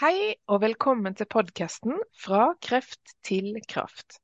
[0.00, 4.14] Hei og velkommen til podkasten 'Fra kreft til kraft'.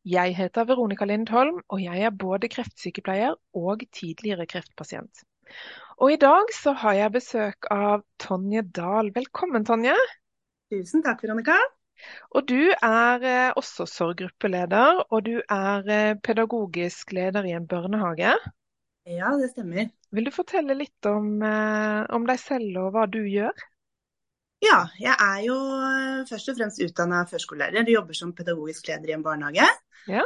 [0.00, 5.20] Jeg heter Veronica Lindholm, og jeg er både kreftsykepleier og tidligere kreftpasient.
[5.98, 9.12] Og i dag så har jeg besøk av Tonje Dahl.
[9.12, 10.00] Velkommen, Tonje.
[10.72, 11.60] Tusen takk, Veronica.
[12.32, 18.32] Og du er eh, også sorggruppeleder, og du er eh, pedagogisk leder i en børnehage.
[19.04, 19.92] Ja, det stemmer.
[20.08, 23.68] Vil du fortelle litt om, eh, om deg selv og hva du gjør?
[24.64, 27.84] Ja, jeg er jo eh, først og fremst utdanna førskolelærer.
[27.84, 29.68] Jeg jobber som pedagogisk leder i en barnehage.
[30.10, 30.24] Ja.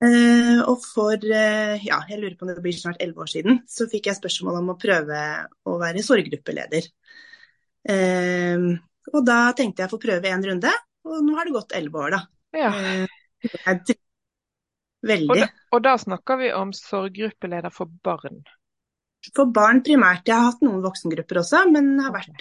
[0.00, 3.58] Uh, og for uh, ja, jeg lurer på om det blir snart elleve år siden,
[3.68, 5.18] så fikk jeg spørsmål om å prøve
[5.68, 6.88] å være sorggruppeleder.
[7.84, 8.80] Uh,
[9.12, 10.72] og da tenkte jeg å få prøve en runde,
[11.04, 12.22] og nå har det gått elleve år, da.
[12.56, 12.70] Ja.
[15.04, 15.28] veldig.
[15.28, 18.40] Og da, og da snakker vi om sorggruppeleder for barn?
[19.36, 20.24] For barn primært.
[20.28, 22.40] Jeg har hatt noen voksengrupper også, men har vært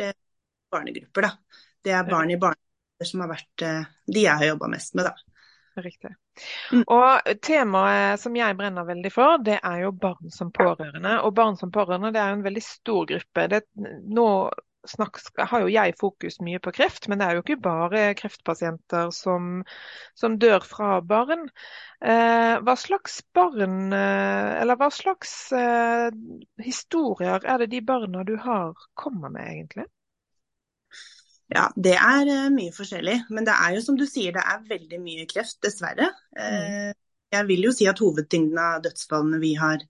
[0.72, 1.28] barnegrupper.
[1.28, 1.60] Da.
[1.84, 5.10] Det er barn i barnegrupper som har vært eh, de jeg har jobba mest med.
[5.10, 5.40] Da.
[5.80, 6.12] Riktig.
[6.72, 6.84] Mm.
[6.88, 11.20] Og Temaet som jeg brenner veldig for, det er jo barn som pårørende.
[11.26, 13.46] Og barn som pårørende det er jo en veldig stor gruppe.
[13.52, 14.28] Det, nå
[14.88, 19.12] snakk, har jo jeg fokus mye på kreft, men det er jo ikke bare kreftpasienter
[19.16, 19.62] som,
[20.18, 21.50] som dør fra barn.
[22.00, 26.10] Eh, hva slags barn, eh, eller hva slags eh,
[26.64, 29.90] historier er det de barna du har, kommer med, egentlig?
[31.50, 33.18] Ja, det er uh, mye forskjellig.
[33.34, 36.12] Men det er jo som du sier, det er veldig mye kreft, dessverre.
[36.38, 36.98] Mm.
[37.34, 39.84] jeg vil jo si at hovedtyngden av dødsfallene vi har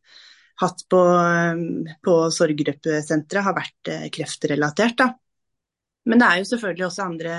[0.60, 4.98] hatt på, um, på sorggruppesenteret, har vært kreftrelatert.
[5.00, 5.10] Da.
[6.10, 7.38] Men det er jo selvfølgelig også andre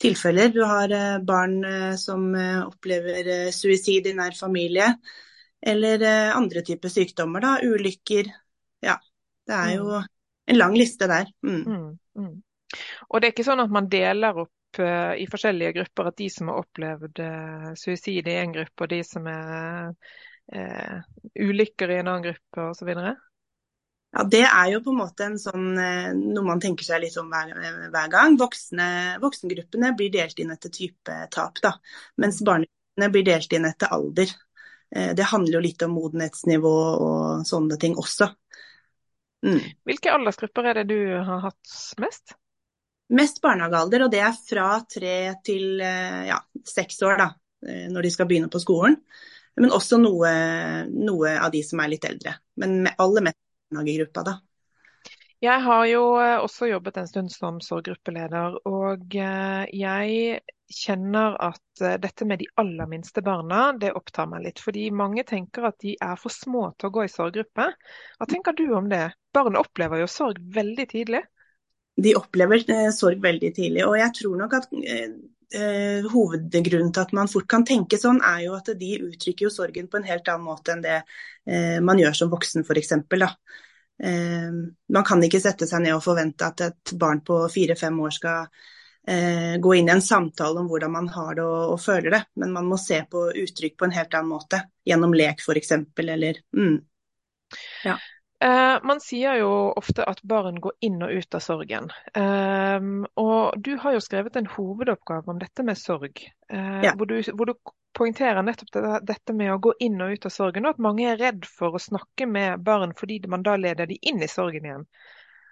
[0.00, 0.52] tilfeller.
[0.52, 0.92] Du har
[1.26, 1.56] barn
[1.98, 4.92] som opplever suicid i nær familie,
[5.64, 6.04] eller
[6.36, 7.42] andre typer sykdommer.
[7.42, 7.56] Da.
[7.64, 8.28] Ulykker.
[8.84, 9.00] Ja,
[9.48, 10.10] det er jo mm.
[10.52, 11.32] en lang liste der.
[11.42, 11.62] Mm.
[11.64, 11.88] Mm,
[12.20, 12.34] mm.
[13.10, 16.30] Og det er ikke sånn at man deler opp uh, i forskjellige grupper, at de
[16.32, 19.92] som har opplevd uh, suicid i en gruppe, og de som er
[20.54, 20.98] uh,
[21.34, 22.92] ulykker i en annen gruppe osv.?
[24.14, 27.32] Ja, Det er jo på en måte en sånn, noe man tenker seg litt om
[27.32, 27.50] hver,
[27.90, 28.36] hver gang.
[28.38, 28.86] Voksne,
[29.22, 31.72] voksengruppene blir delt inn etter type tap, da,
[32.22, 34.30] mens barnegruppene blir delt inn etter alder.
[34.94, 36.74] Det handler jo litt om modenhetsnivå
[37.08, 38.30] og sånne ting også.
[39.42, 39.58] Mm.
[39.82, 42.38] Hvilke aldersgrupper er det du har hatt mest?
[43.12, 47.28] Mest barnehagealder, og det er fra tre til eh, ja, seks år, da,
[47.68, 48.96] eh, når de skal begynne på skolen.
[49.60, 50.30] Men også noe,
[50.88, 52.32] noe av de som er litt eldre.
[52.58, 53.38] Men aller mest
[53.68, 54.38] barnehagegruppa, da.
[55.44, 60.40] Jeg har jo eh, også jobbet en stund som sorggruppeleder, og jeg
[60.74, 64.64] kjenner at dette med de aller minste barna, det opptar meg litt.
[64.64, 67.68] Fordi mange tenker at de er for små til å gå i sorggruppe.
[68.16, 69.10] Hva tenker du om det?
[69.36, 71.22] Barn opplever jo sorg veldig tidlig
[71.96, 73.84] de opplever eh, sorg veldig tidlig.
[73.86, 75.14] Og jeg tror nok at eh,
[75.54, 79.52] eh, hovedgrunnen til at man fort kan tenke sånn, er jo at de uttrykker jo
[79.54, 82.94] sorgen på en helt annen måte enn det eh, man gjør som voksen, f.eks.
[84.02, 84.54] Eh,
[84.96, 88.48] man kan ikke sette seg ned og forvente at et barn på fire-fem år skal
[89.06, 92.24] eh, gå inn i en samtale om hvordan man har det og, og, føler det,
[92.42, 94.64] men man må se på uttrykk på en helt annen måte.
[94.84, 95.76] Gjennom lek f.eks.
[96.02, 96.74] eller mm.
[97.84, 97.94] Ja.
[98.42, 101.86] Uh, man sier jo ofte at barn går inn og ut av sorgen.
[102.16, 106.18] Uh, og du har jo skrevet en hovedoppgave om dette med sorg,
[106.52, 106.92] uh, ja.
[106.98, 110.64] hvor, du, hvor, du, poengterer nettopp dette med å gå inn og ut av sorgen,
[110.66, 114.00] og at mange er redd for å snakke med barn fordi man da leder de
[114.02, 114.82] inn i sorgen igjen.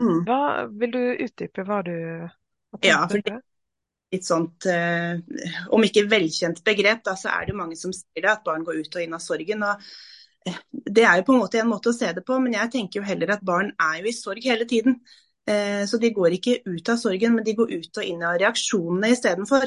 [0.02, 0.24] Mm.
[0.26, 0.40] Hva,
[0.80, 3.36] vil du utdype hva du har ja, for det?
[4.10, 4.66] Litt sånt,
[5.70, 8.82] Om ikke velkjent begrep, da, så er det mange som sier det, at barn går
[8.82, 9.62] ut og inn av sorgen.
[9.62, 9.86] og
[10.70, 13.00] det er jo på en måte en måte å se det på, men jeg tenker
[13.00, 15.00] jo heller at barn er jo i sorg hele tiden.
[15.48, 18.38] Eh, så de går ikke ut av sorgen, men de går ut og inn av
[18.42, 19.66] reaksjonene istedenfor.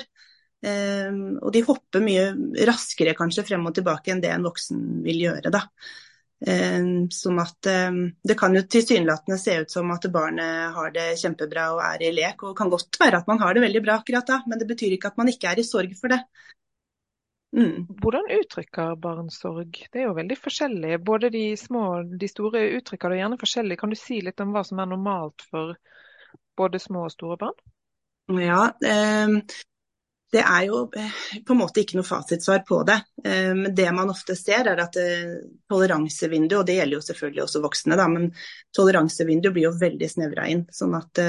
[0.65, 2.29] Eh, og de hopper mye
[2.67, 5.53] raskere kanskje frem og tilbake enn det en voksen vil gjøre.
[5.53, 5.65] da.
[6.45, 11.69] Eh, sånn at Det kan jo tilsynelatende se ut som at barnet har det kjempebra
[11.73, 14.27] og er i lek, og kan godt være at man har det veldig bra akkurat
[14.27, 16.21] da, men det betyr ikke at man ikke er i sorg for det.
[17.55, 17.85] Mm.
[18.01, 19.77] Hvordan uttrykker barn sorg?
[19.91, 20.97] Det er jo veldig forskjellig.
[21.07, 23.77] Både de små og de store uttrykker det gjerne forskjellig.
[23.79, 25.77] Kan du si litt om hva som er normalt for
[26.59, 27.55] både små og store barn?
[28.41, 29.37] Ja, eh,
[30.35, 32.99] det er jo eh, på en måte ikke noe fasitsvar på det.
[33.23, 34.99] Eh, men det man ofte ser er at
[35.71, 38.31] toleransevinduet, og det gjelder jo selvfølgelig også voksne, da, men
[38.75, 40.67] toleransevinduet blir jo veldig snevra inn.
[40.75, 41.23] sånn at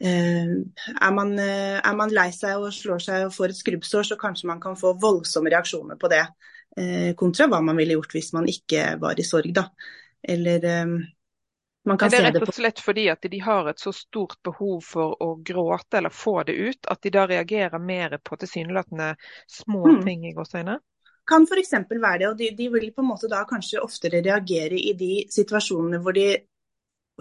[0.00, 4.18] er man, eh, er man, lei seg og slår seg og får et skrubbsår, så
[4.20, 6.24] kanskje man kan få voldsomme reaksjoner på det,
[6.76, 9.54] eh, kontra hva man ville gjort hvis man ikke var i sorg.
[9.56, 9.68] Da.
[10.26, 10.66] Eller
[11.86, 13.92] Man kan er det se rett det og slett fordi at de har et så
[13.94, 18.36] stort behov for å gråte eller få det ut, at de da reagerer mer på
[18.36, 19.14] tilsynelatende
[19.46, 20.04] små Mm.
[20.04, 20.80] ting i gåseøynene?
[21.26, 21.72] kan f.eks.
[21.90, 25.26] være det, og de, de vil på en måte da kanskje oftere reagere i de
[25.30, 26.26] situasjonene hvor de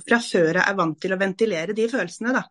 [0.03, 2.33] fra før av er vant til å ventilere de følelsene.
[2.35, 2.43] da.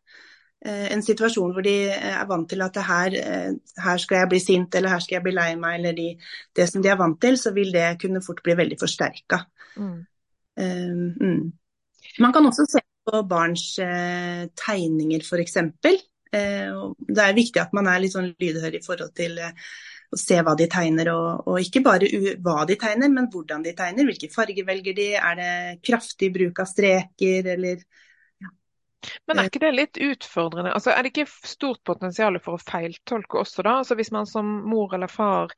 [0.64, 3.50] Eh, En situasjon hvor de eh, er vant til at her, eh,
[3.84, 6.08] her skal jeg bli sint, eller her skal jeg bli lei meg, eller de,
[6.56, 9.44] det som de er vant til, så vil det kunne fort bli veldig forsterka.
[9.76, 10.00] Mm.
[10.56, 11.52] mm.
[12.20, 15.56] Man kan også se på barns eh, tegninger, f.eks.
[16.34, 16.76] Eh,
[17.08, 19.52] det er viktig at man er litt sånn lydhør i forhold til eh,
[20.14, 22.08] å se hva de tegner, og, og ikke bare
[22.44, 24.08] hva de tegner, men hvordan de tegner.
[24.08, 25.52] Hvilke farger velger de, er det
[25.86, 27.84] kraftig bruk av streker, eller
[29.28, 30.72] Men er ikke det litt utfordrende?
[30.72, 33.80] Altså, er det ikke stort potensial for å feiltolke også, da?
[33.82, 35.52] Altså, hvis man som mor eller far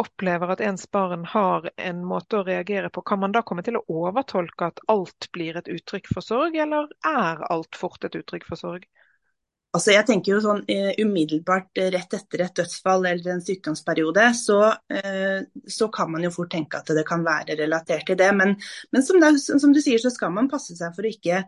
[0.00, 3.76] opplever at ens barn har en måte å reagere på, kan man da komme til
[3.76, 8.48] å overtolke at alt blir et uttrykk for sorg, eller er alt fort et uttrykk
[8.48, 8.86] for sorg?
[9.72, 14.26] Altså jeg tenker jo sånn uh, Umiddelbart uh, rett etter et dødsfall eller en sykdomsperiode,
[14.36, 18.28] så, uh, så, kan man jo fort tenke at det kan være relatert til det.
[18.36, 18.52] Men,
[18.92, 21.44] men som, det, som, du sier, så skal man passe seg for å ikke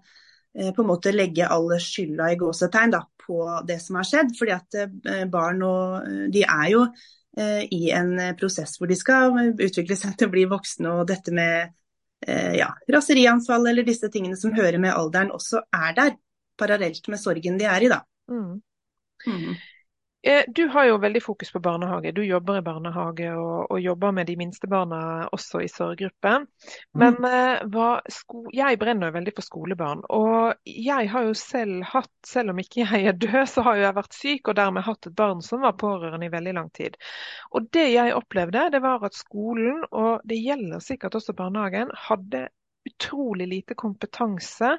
[0.55, 4.37] på en måte legge all skylda i gåsetegn da, på det som har skjedd.
[4.39, 4.77] fordi at
[5.33, 6.85] barn og, de er jo
[7.75, 10.93] i en prosess hvor de skal utvikle seg til å bli voksne.
[11.01, 11.75] Og dette med
[12.55, 16.15] ja, raserianfall eller disse tingene som hører med alderen, også er der
[16.55, 17.91] parallelt med sorgen de er i.
[17.91, 18.05] da.
[18.31, 18.61] Mm.
[19.27, 19.55] Mm.
[20.47, 22.13] Du har jo veldig fokus på barnehage.
[22.13, 26.33] Du jobber i barnehage og, og jobber med de minste barna også i sorggruppe.
[26.97, 27.75] Men mm.
[28.09, 30.01] sko, jeg brenner jo veldig for skolebarn.
[30.09, 33.85] Og jeg har jo selv hatt, selv om ikke jeg er død, så har jo
[33.85, 36.97] jeg vært syk og dermed hatt et barn som var pårørende i veldig lang tid.
[37.53, 42.47] Og det jeg opplevde, det var at skolen, og det gjelder sikkert også barnehagen, hadde
[42.89, 44.79] utrolig lite kompetanse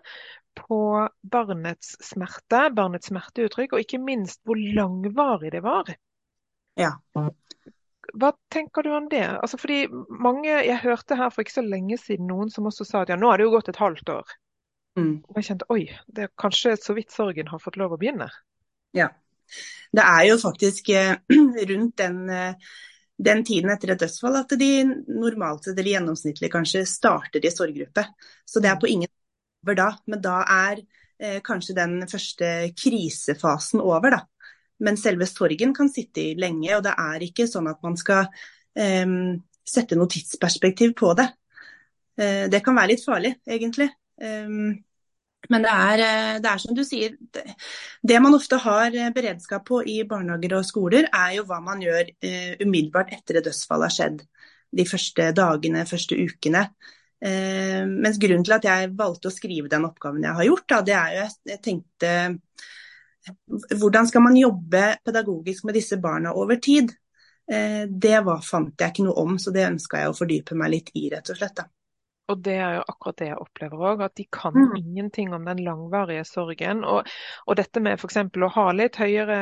[0.55, 0.79] på
[1.21, 5.91] barnets smerte, barnets smerteuttrykk, og ikke minst hvor langvarig det var.
[6.79, 6.95] Ja.
[8.15, 9.23] Hva tenker du om det?
[9.25, 13.03] Altså fordi mange, Jeg hørte her for ikke så lenge siden noen som også sa
[13.03, 14.35] at ja, nå har det jo gått et halvt år.
[14.99, 15.15] Mm.
[15.27, 18.29] Og jeg kjente oi, det er kanskje så vidt sorgen har fått lov å begynne.
[18.95, 19.09] Ja.
[19.95, 21.15] Det er jo faktisk eh,
[21.71, 22.77] rundt den, eh,
[23.17, 24.71] den tiden etter et dødsfall at de
[25.11, 28.07] normalt eller gjennomsnittlig kanskje starter i sorggruppe.
[28.47, 29.11] Så det er på ingen
[29.73, 30.81] da, men da er
[31.19, 34.21] eh, kanskje den første krisefasen over, da.
[34.85, 38.27] Men selve sorgen kan sitte i lenge, og det er ikke sånn at man skal
[38.77, 39.05] eh,
[39.65, 41.29] sette noe tidsperspektiv på det.
[42.19, 43.89] Eh, det kan være litt farlig, egentlig.
[44.15, 46.01] men det er,
[46.39, 47.41] det er, som du sier, det,
[48.01, 52.13] det, man ofte har beredskap på i barnehager og skoler, er jo hva man gjør
[52.63, 54.23] umiddelbart etter et dødsfall har skjedd.
[54.75, 56.63] De første dagene, første ukene.
[57.25, 60.81] Eh, mens grunnen til at jeg valgte å skrive den oppgaven jeg har gjort, da,
[60.85, 62.11] det er jo jeg tenkte
[63.73, 66.91] hvordan skal man jobbe pedagogisk med disse barna over tid?
[67.51, 70.73] Eh, det var, fant jeg ikke noe om, så det ønska jeg å fordype meg
[70.75, 71.57] litt i, rett og slett.
[71.57, 71.65] Da.
[72.31, 74.71] Og det er jo akkurat det jeg opplever òg, at de kan mm.
[74.79, 76.81] ingenting om den langvarige sorgen.
[76.87, 77.05] Og,
[77.45, 78.17] og dette med f.eks.
[78.17, 79.37] å ha litt høyere,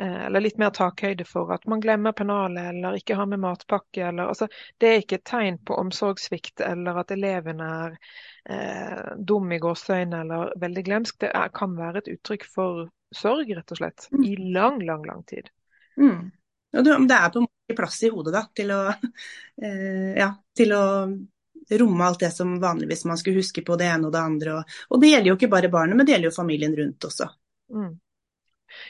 [0.00, 4.06] eller litt mer takhøyde for at man glemmer pennalet eller ikke har med matpakke.
[4.08, 4.48] Eller, altså,
[4.80, 7.98] det er ikke et tegn på omsorgssvikt eller at eleven er
[8.48, 11.20] eh, dum i gåseøynene eller veldig glemsk.
[11.26, 14.24] Det er, kan være et uttrykk for sorg, rett og slett, mm.
[14.24, 15.52] i lang, lang, lang tid.
[16.00, 16.30] Mm.
[16.72, 18.80] Det er på en måte plass i hodet da, til å,
[19.66, 20.84] eh, ja, til å
[21.70, 24.54] romme alt det som vanligvis man skulle huske på det ene og det andre.
[24.58, 27.28] Og, og det gjelder jo ikke bare barnet, men det gjelder jo familien rundt også.
[27.72, 27.92] Mm.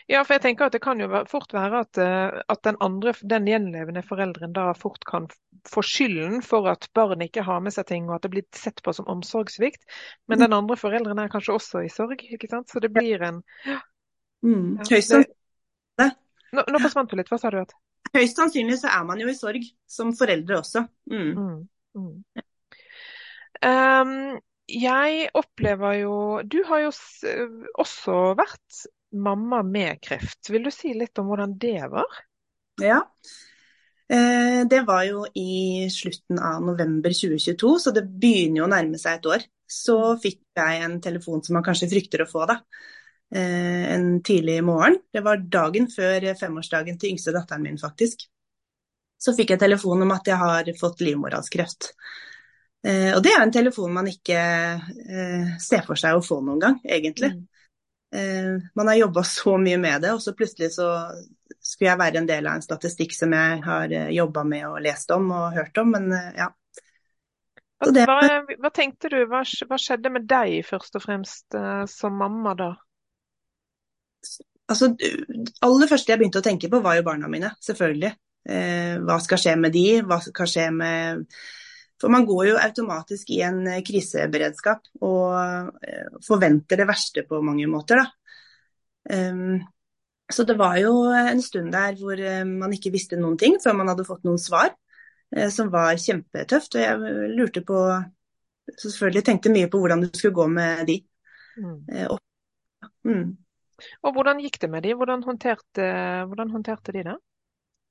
[0.06, 3.14] Ja, for jeg tenker at det kan jo fort være at, eh, at den andre,
[3.26, 5.26] den gjenlevende forelderen da fort kan
[5.68, 8.82] få skylden for at barnet ikke har med seg ting, og at det blir sett
[8.82, 9.82] på som omsorgssvikt.
[10.30, 12.70] Men den andre forelderen er kanskje også i sorg, ikke sant.
[12.70, 13.80] Så det blir en ja.
[14.42, 14.78] Mm.
[14.82, 15.38] Høyst sannsynlig.
[16.52, 17.62] Nå, nå forsvant du litt, hva sa du?
[17.62, 17.70] at?
[18.12, 20.84] Høyst sannsynlig så er man jo i sorg, som foreldre også.
[21.08, 21.62] Mm.
[21.96, 22.42] Mm.
[23.62, 24.40] Um,
[24.72, 26.90] jeg opplever jo Du har jo
[27.78, 30.48] også vært mamma med kreft.
[30.50, 32.20] Vil du si litt om hvordan det var?
[32.80, 33.02] Ja.
[34.12, 39.00] Eh, det var jo i slutten av november 2022, så det begynner jo å nærme
[39.00, 39.44] seg et år.
[39.68, 42.58] Så fikk jeg en telefon som man kanskje frykter å få, da.
[43.32, 44.98] Eh, en tidlig morgen.
[45.12, 48.26] Det var dagen før femårsdagen til yngste datteren min, faktisk.
[49.22, 51.92] Så fikk jeg telefon om at jeg har fått livmorhalskreft.
[51.92, 52.31] Eh,
[52.82, 56.78] og det er en telefon man ikke eh, ser for seg å få noen gang,
[56.82, 57.30] egentlig.
[57.36, 57.44] Mm.
[58.14, 60.88] Eh, man har jobba så mye med det, og så plutselig så
[61.60, 64.82] skulle jeg være en del av en statistikk som jeg har eh, jobba med og
[64.84, 66.50] lest om og hørt om, men eh, ja.
[67.82, 68.04] Det...
[68.06, 68.18] hva,
[68.62, 72.68] hva, tenkte du, hva, hva, skjedde med deg først og fremst uh, som mamma da?
[74.70, 74.92] Altså,
[75.66, 78.12] aller første jeg begynte å tenke på var jo barna mine, selvfølgelig.
[78.46, 81.24] Eh, hva skal skje med de, hva skal skje med
[82.02, 87.68] For man går jo automatisk i en kriseberedskap og eh, forventer det verste på mange
[87.70, 88.10] måter, da.
[89.02, 89.62] Um,
[90.32, 93.76] så det var jo en stund der hvor eh, man ikke visste noen ting før
[93.78, 94.72] man hadde fått noen svar,
[95.34, 96.76] eh, som var kjempetøft.
[96.76, 97.84] Og jeg lurte på
[98.78, 100.94] Selvfølgelig tenkte mye på hvordan det skulle gå med de.
[101.58, 101.78] Mm.
[101.90, 102.20] Eh, og,
[103.04, 103.24] mm.
[104.06, 104.94] og hvordan gikk det med de?
[104.96, 105.88] Hvordan håndterte,
[106.30, 107.16] hvordan håndterte de det?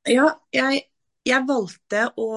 [0.10, 0.86] Ja, jeg,
[1.28, 2.28] jeg valgte å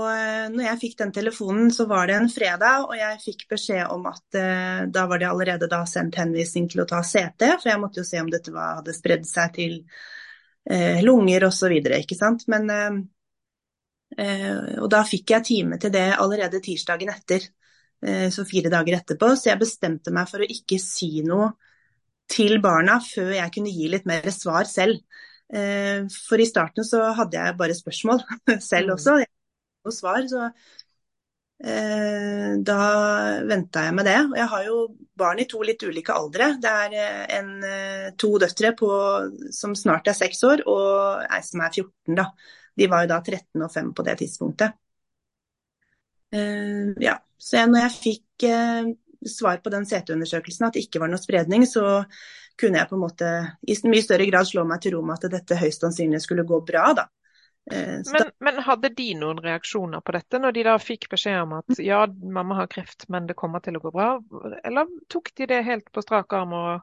[0.53, 4.05] Når jeg fikk den telefonen, så var det en fredag, og jeg fikk beskjed om
[4.11, 7.81] at uh, da var det allerede da sendt henvisning til å ta CT, for jeg
[7.81, 9.79] måtte jo se om dette var, hadde spredd seg til
[10.69, 12.45] eh, lunger osv., ikke sant.
[12.53, 17.41] Men eh, Og da fikk jeg time til det allerede tirsdagen etter,
[18.05, 19.31] så fire dager etterpå.
[19.33, 21.55] Så jeg bestemte meg for å ikke si noe
[22.29, 25.00] til barna før jeg kunne gi litt mer svar selv.
[25.52, 28.22] Eh, for i starten så hadde jeg bare spørsmål
[28.70, 28.94] selv mm.
[28.96, 29.18] også.
[29.84, 30.46] Og svar, så
[31.60, 32.78] eh, da
[33.48, 34.18] venta jeg med det.
[34.30, 34.78] Og jeg har jo
[35.20, 36.54] barn i to litt ulike aldre.
[36.62, 37.52] Det er eh, en,
[38.20, 38.90] to døtre på,
[39.54, 42.30] som snart er seks år, og ei som er 14, da.
[42.74, 44.80] De var jo da 13 og 5 på det tidspunktet.
[46.34, 48.46] ja, så jeg, når jeg fikk
[49.30, 52.02] svar på den CT-undersøkelsen at det ikke var noe spredning, så
[52.61, 53.30] kunne jeg på en måte
[53.66, 56.61] i mye større grad slå meg til ro med at dette høyst sannsynlig skulle gå
[56.66, 57.08] bra, da.
[57.73, 61.54] Eh, men, men, hadde de noen reaksjoner på dette, når de da fikk beskjed om
[61.61, 64.08] at ja, mamma har kreft, men det kommer til å gå bra?
[64.64, 66.75] Eller tok de det helt på strak arm og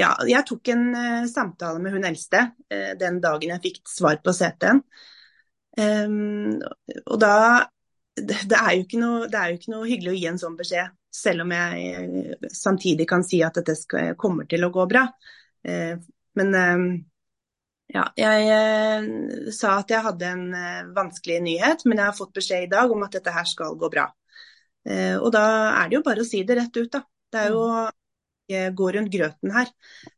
[0.00, 4.22] Ja, jeg tok en uh, samtale med hun eldste uh, den dagen jeg fikk svar
[4.24, 4.80] på CT-en.
[5.72, 6.58] Um,
[7.06, 7.34] og da
[8.16, 11.44] det, er noe, det er jo ikke noe hyggelig å gi en sånn beskjed selv
[11.44, 15.04] om jeg eh, samtidig kan si at dette skal, kommer til å gå bra.
[15.68, 15.94] Eh,
[16.40, 16.84] men eh,
[17.92, 20.44] ja, jeg sa at jeg hadde en
[20.96, 23.90] vanskelig nyhet, men jeg har fått beskjed i dag om at dette her skal gå
[23.92, 24.06] bra.
[25.20, 25.42] Og da
[25.76, 27.02] er det jo bare å si det rett ut, da.
[27.04, 27.82] Det er jo å
[28.80, 29.68] gå rundt grøten her.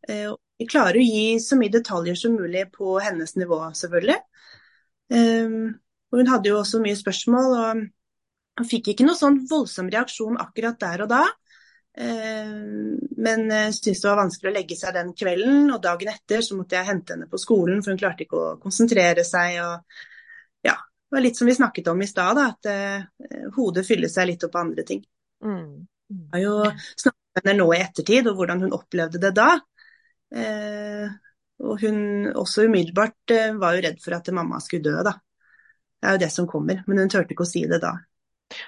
[0.07, 4.21] Vi klarer å gi så mye detaljer som mulig på hennes nivå, selvfølgelig.
[6.15, 7.57] Og hun hadde jo også mye spørsmål.
[8.55, 11.25] og fikk ikke noe sånn voldsom reaksjon akkurat der og da.
[11.99, 12.53] Eh,
[13.27, 13.41] men
[13.75, 15.73] syntes det var vanskelig å legge seg den kvelden.
[15.75, 18.53] Og dagen etter så måtte jeg hente henne på skolen, for hun klarte ikke å
[18.63, 19.59] konsentrere seg.
[19.65, 24.13] og ja, Det var litt som vi snakket om i stad, at uh, hodet fyller
[24.13, 25.03] seg litt opp av andre ting.
[25.43, 25.85] Mm.
[26.15, 29.51] Jeg har jo snakket med henne nå i ettertid, og hvordan hun opplevde det da.
[30.35, 31.11] Uh,
[31.65, 31.99] og hun
[32.33, 35.19] også umiddelbart uh, var jo redd for at mamma skulle dø, da.
[36.05, 37.95] Det er jo det som kommer, men hun turte ikke å si det da.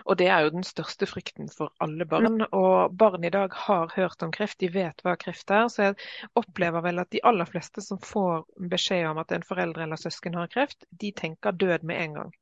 [0.08, 2.40] Og det er jo den største frykten for alle barn.
[2.48, 5.66] Og barn i dag har hørt om kreft, de vet hva kreft er.
[5.68, 5.98] Så jeg
[6.40, 10.40] opplever vel at de aller fleste som får beskjed om at en forelder eller søsken
[10.40, 12.32] har kreft, de tenker død med en gang.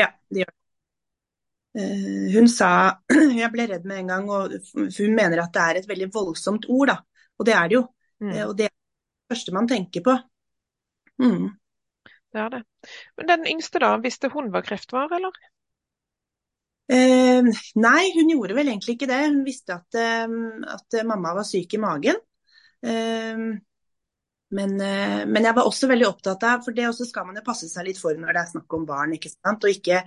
[0.00, 0.58] Ja, de gjør det.
[1.78, 2.70] Uh, hun sa
[3.42, 6.64] Jeg ble redd med en gang, og hun mener at det er et veldig voldsomt
[6.72, 6.96] ord, da.
[7.36, 7.84] Og det er det jo.
[8.24, 8.32] Mm.
[8.32, 10.16] Uh, og det er det første man tenker på.
[11.20, 11.50] Mm.
[12.34, 12.62] Det er det.
[13.16, 15.36] Men den yngste, da, visste hun hva kreft var, eller?
[16.88, 19.22] Eh, nei, hun gjorde vel egentlig ikke det.
[19.28, 20.26] Hun visste at, eh,
[20.74, 22.20] at mamma var syk i magen.
[22.84, 23.48] Eh,
[24.50, 27.44] men, eh, men, jeg var også veldig opptatt av, for det også skal man jo
[27.44, 29.64] passe seg litt for når det er snakk om barn, ikke sant.
[29.64, 30.00] Og ikke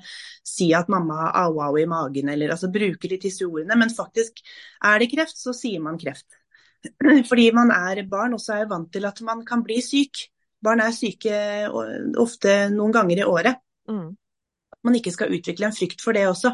[0.47, 3.77] si at mamma har au-au i magen, eller altså bruke litt disse ordene.
[3.77, 4.41] Men faktisk,
[4.89, 6.39] er det kreft, så sier man kreft.
[7.29, 10.25] Fordi man er barn og så er jeg vant til at man kan bli syk.
[10.61, 11.35] Barn er syke
[12.21, 13.61] ofte noen ganger i året.
[13.89, 14.11] Mm
[14.83, 16.53] man ikke skal utvikle en frykt for det også.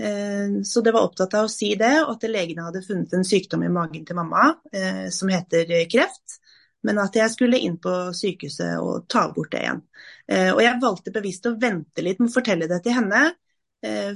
[0.00, 3.26] Eh, så det var opptatt av å si det, og at legene hadde funnet en
[3.26, 6.38] sykdom i magen til mamma eh, som heter kreft.
[6.86, 9.82] Men at jeg skulle inn på sykehuset og ta bort det igjen.
[10.30, 13.30] Eh, og jeg valgte bevisst å vente litt med å fortelle det til henne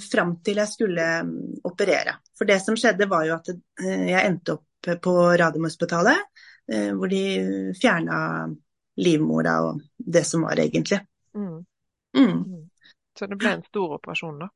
[0.04, 2.18] fram til jeg skulle mm, operere.
[2.36, 3.46] For det som skjedde var jo at
[3.80, 6.42] jeg endte opp på Radiumhospitalet,
[6.98, 7.22] hvor de
[7.72, 8.18] fjerna
[9.00, 11.00] livmora og det som var egentlig.
[11.34, 11.64] Mm.
[12.16, 12.30] Mm.
[12.30, 12.62] mm.
[13.18, 14.48] Så det ble en stor operasjon, da?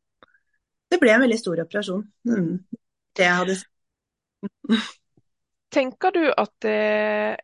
[0.88, 2.06] Det ble en veldig stor operasjon.
[2.26, 2.54] Mm.
[3.14, 3.58] Det jeg hadde
[5.74, 7.38] Tenker du at det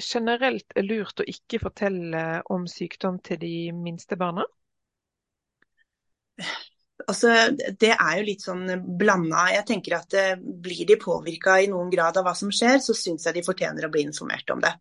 [0.00, 4.46] generelt er lurt å ikke fortelle om sykdom til de minste barna?
[7.08, 7.32] Altså,
[7.80, 8.64] det er jo litt sånn
[8.98, 9.46] blanda.
[9.54, 12.96] Jeg tenker at eh, Blir de påvirka i noen grad av hva som skjer, så
[12.96, 14.72] syns jeg de fortjener å bli informert om det.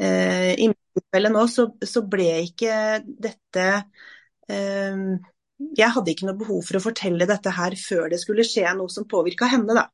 [0.00, 2.72] Eh, I mitt tilfelle nå så, så, ble ikke
[3.04, 3.66] dette
[4.48, 5.02] eh,
[5.76, 8.92] jeg hadde ikke noe behov for å fortelle dette her før det skulle skje noe
[8.92, 9.88] som påvirka henne, da.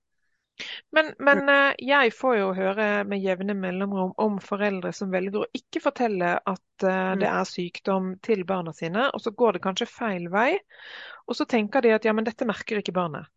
[0.95, 5.51] Men, men eh, jeg får jo høre med jevne mellomrom om foreldre som velger å
[5.59, 9.91] ikke fortelle at uh, det er sykdom til barna sine, og så går det kanskje
[9.91, 10.55] feil vei.
[11.27, 13.29] Og så tenker de at ja, men dette merker ikke barnet.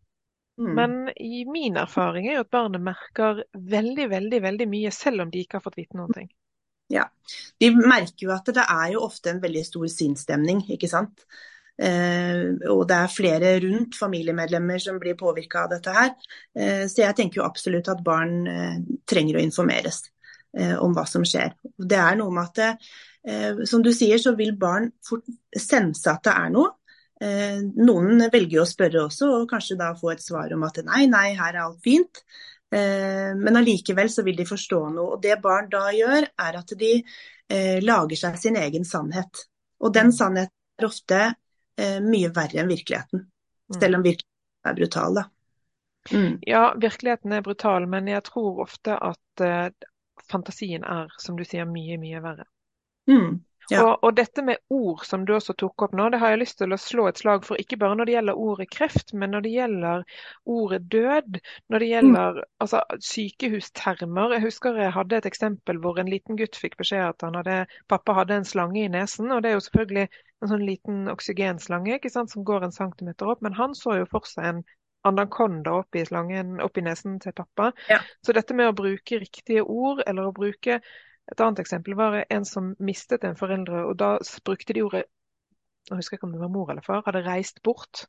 [0.60, 0.72] Mm.
[0.76, 5.32] Men i min erfaring er jo at barnet merker veldig, veldig, veldig mye, selv om
[5.32, 6.32] de ikke har fått vite noen ting.
[6.90, 7.06] Ja,
[7.60, 11.22] De merker jo at det er jo ofte en veldig stor sinnsstemning, ikke sant.
[11.80, 16.10] Eh, og det er flere rundt familiemedlemmer som blir påvirka av dette her.
[16.58, 20.08] Eh, så jeg tenker jo absolutt at barn eh, trenger å informeres
[20.82, 21.52] om hva som skjer.
[21.78, 26.32] Det er noe med at som du sier, så vil barn fort sense at det
[26.34, 26.72] er noe.
[27.78, 31.04] Noen velger jo å spørre også, og kanskje da få et svar om at nei,
[31.06, 32.24] nei, her er alt fint.
[32.70, 35.16] Men allikevel så vil de forstå noe.
[35.16, 36.92] Og det barn da gjør, er at de
[37.82, 39.40] lager seg sin egen sannhet.
[39.82, 41.20] Og den sannheten er ofte
[41.80, 43.26] eh, mye verre enn virkeligheten.
[43.70, 43.80] Mm.
[43.80, 45.24] Selv om virkeligheten er brutal, da.
[46.10, 46.38] Mm.
[46.48, 49.68] Ja, virkeligheten er brutal, men jeg tror ofte at eh,
[50.30, 52.46] fantasien er, som du sier, mye, mye verre.
[53.10, 53.40] Mm.
[53.70, 53.82] Ja.
[53.84, 56.58] Og, og, dette med ord som du også tok opp nå, det har jeg lyst
[56.60, 57.60] til å slå et slag for.
[57.62, 60.02] Ikke bare når det gjelder ordet kreft, men når det gjelder
[60.56, 61.38] ordet død.
[61.70, 62.48] Når det gjelder mm.
[62.66, 64.34] altså, sykehustermer.
[64.36, 67.60] Jeg husker jeg hadde et eksempel hvor en liten gutt fikk beskjed at hadde,
[67.90, 69.30] pappa hadde en slange i nesen.
[69.30, 70.08] Og det er jo selvfølgelig
[70.40, 73.44] en sånn liten oksygenslange ikke sant, som går en centimeter opp.
[73.46, 74.62] Men han så jo for seg en
[75.08, 77.70] anakonda oppi, slangen, oppi nesen til pappa.
[77.88, 78.00] Ja.
[78.26, 80.80] Så dette med å bruke riktige ord, eller å bruke
[81.30, 85.04] et annet eksempel var en som mistet en foreldre, og da brukte de ordet
[85.88, 88.04] jeg husker ikke om det var mor eller far, hadde reist bort.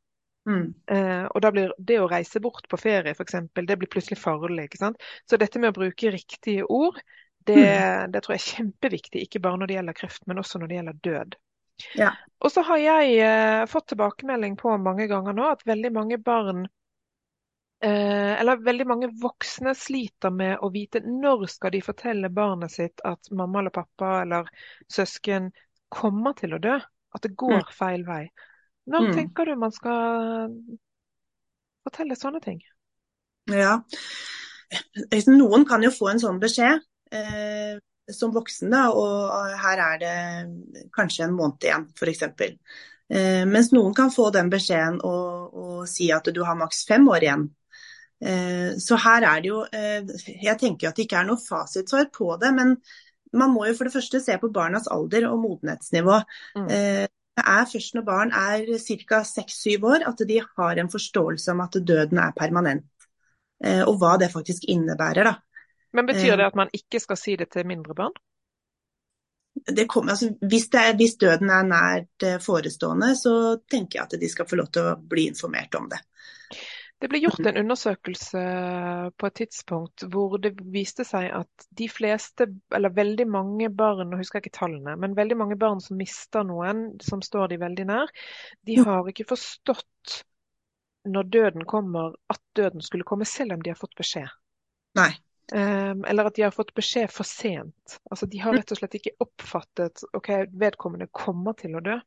[0.50, 0.74] Mm.
[0.92, 4.68] Eh, og da blir det å reise bort på ferie f.eks., det blir plutselig farlig.
[4.68, 5.02] ikke sant?
[5.30, 7.00] Så dette med å bruke riktige ord,
[7.48, 8.12] det, mm.
[8.14, 9.24] det tror jeg er kjempeviktig.
[9.26, 11.40] Ikke bare når det gjelder kreft, men også når det gjelder død.
[11.98, 12.12] Ja.
[12.46, 16.68] Og så har jeg eh, fått tilbakemelding på mange ganger nå at veldig mange barn
[17.88, 23.32] eller veldig mange voksne sliter med å vite når skal de fortelle barnet sitt at
[23.34, 24.50] mamma eller pappa eller
[24.86, 25.50] søsken
[25.90, 26.78] kommer til å dø.
[27.12, 27.74] At det går mm.
[27.76, 28.22] feil vei.
[28.92, 29.16] Når mm.
[29.18, 30.54] tenker du man skal
[31.84, 32.62] fortelle sånne ting?
[33.52, 33.80] Ja,
[35.28, 36.80] noen kan jo få en sånn beskjed
[37.12, 37.80] eh,
[38.12, 40.16] som voksen, da, og her er det
[40.96, 42.24] kanskje en måned igjen, f.eks.
[43.12, 47.08] Eh, mens noen kan få den beskjeden og, og si at du har maks fem
[47.12, 47.50] år igjen.
[48.22, 50.06] Eh, så her er det jo eh,
[50.44, 52.76] Jeg tenker at det ikke er noe fasitsvar på det, men
[53.34, 56.20] man må jo for det første se på barnas alder og modenhetsnivå.
[56.60, 56.68] Mm.
[56.70, 57.06] Eh,
[57.40, 59.22] det er først når barn er ca.
[59.26, 62.90] 6-7 år at de har en forståelse om at døden er permanent.
[63.62, 65.24] Og hva det faktisk innebærer.
[65.24, 65.36] Da.
[65.94, 68.16] Men Betyr det at man ikke skal si det til mindre barn?
[69.54, 73.36] Det kommer, altså, hvis, det er, hvis, døden er nært forestående, så
[73.70, 76.02] tenker jeg at de skal få lov til å bli informert om det.
[77.02, 78.42] Det ble gjort en undersøkelse
[79.18, 82.46] på et tidspunkt hvor det viste seg at de fleste,
[82.78, 86.46] eller veldig mange barn, nå husker jeg ikke tallene, men veldig mange barn som mister
[86.46, 88.14] noen som står de veldig nær,
[88.70, 90.22] de har ikke forstått
[91.10, 94.30] når døden kommer, at døden skulle komme, selv om de har fått beskjed.
[95.00, 95.10] Nei.
[95.52, 97.98] Um, eller at de har fått beskjed for sent.
[98.14, 100.30] Altså, de har rett og slett ikke oppfattet ok,
[100.62, 101.98] vedkommende kommer til å dø.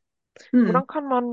[0.53, 0.63] Mm.
[0.63, 1.29] Hvordan kan man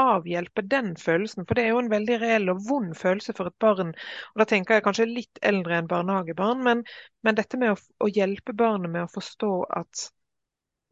[0.00, 1.46] avhjelpe den følelsen.
[1.46, 3.94] For det er jo en veldig reell og vond følelse for et barn.
[4.34, 6.82] Og da tenker jeg kanskje litt eldre enn barnehagebarn, men,
[7.26, 10.06] men dette med å, å, hjelpe barnet med å forstå at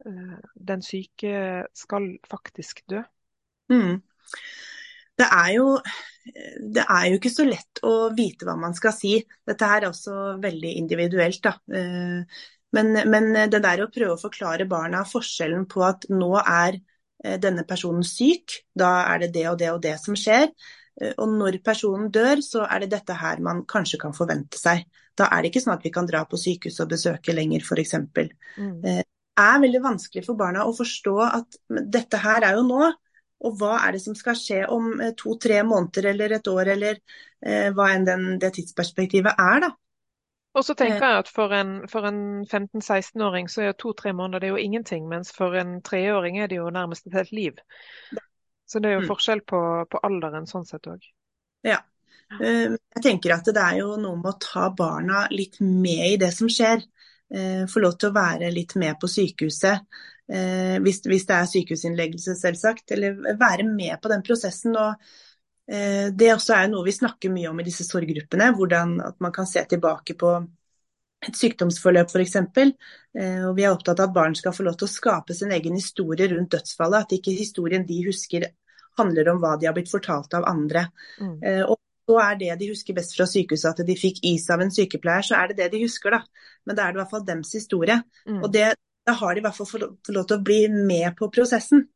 [0.07, 0.37] uh,
[0.71, 3.03] den syke skal faktisk dø.
[3.71, 3.99] Mm.
[5.19, 5.67] Det er, jo,
[6.73, 9.19] det er jo ikke så lett å vite hva man skal si.
[9.45, 11.43] Dette er også veldig individuelt.
[11.45, 11.53] Da.
[11.69, 12.39] Eh,
[12.73, 16.79] men, men det der å prøve å forklare barna forskjellen på at nå er
[17.23, 20.49] denne personen syk, da er det det og det og det som skjer.
[21.01, 24.85] Eh, og når personen dør, så er det dette her man kanskje kan forvente seg.
[25.17, 27.95] Da er det ikke sånn at vi kan dra på sykehus og besøke lenger, f.eks.
[28.57, 28.77] Mm.
[28.81, 32.91] Eh, det er veldig vanskelig for barna å forstå at dette her er jo nå.
[33.43, 36.99] Og hva er det som skal skje om to-tre måneder eller et år, eller
[37.43, 39.73] eh, hva enn den, det tidsperspektivet er, da.
[40.53, 44.53] Og så tenker jeg at for en, en 15-16-åring så er to-tre måneder det er
[44.53, 47.57] jo ingenting, mens for en treåring er det jo nærmest et helt liv.
[48.69, 49.09] Så det er jo mm.
[49.09, 51.09] forskjell på, på alderen sånn sett òg.
[51.65, 51.79] Ja.
[52.37, 56.21] Eh, jeg tenker at det er jo noe med å ta barna litt med i
[56.21, 56.85] det som skjer.
[57.33, 59.85] Eh, få lov til å være litt med på sykehuset.
[60.29, 62.93] Eh, hvis, hvis det er sykehusinnleggelse, selvsagt.
[62.93, 64.77] Eller være med på den prosessen.
[64.77, 65.01] og
[65.63, 68.49] det også er noe vi snakker mye om i disse sorggruppene.
[68.57, 70.33] Hvordan at man kan se tilbake på
[71.27, 72.35] et sykdomsforløp f.eks.
[72.39, 75.53] Eh, og vi er opptatt av at barn skal få lov til å skape sin
[75.55, 77.07] egen historie rundt dødsfallet.
[77.07, 78.49] At ikke historien de husker
[78.99, 80.87] handler om hva de har blitt fortalt av andre.
[81.19, 81.35] Mm.
[81.41, 84.61] Eh, og så er det de husker best fra sykehuset at de fikk is av
[84.61, 86.49] en sykepleier, så er det det de husker, da.
[86.67, 88.01] Men da er det i hvert fall dems historie.
[88.27, 88.41] Mm.
[88.41, 88.73] Og det,
[89.07, 91.87] da har de i hvert fall fått lov til å bli med på prosessen.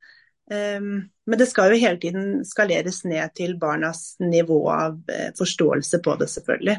[0.48, 6.00] Um, men det skal jo hele tiden skaleres ned til barnas nivå av eh, forståelse
[6.06, 6.78] på det, selvfølgelig.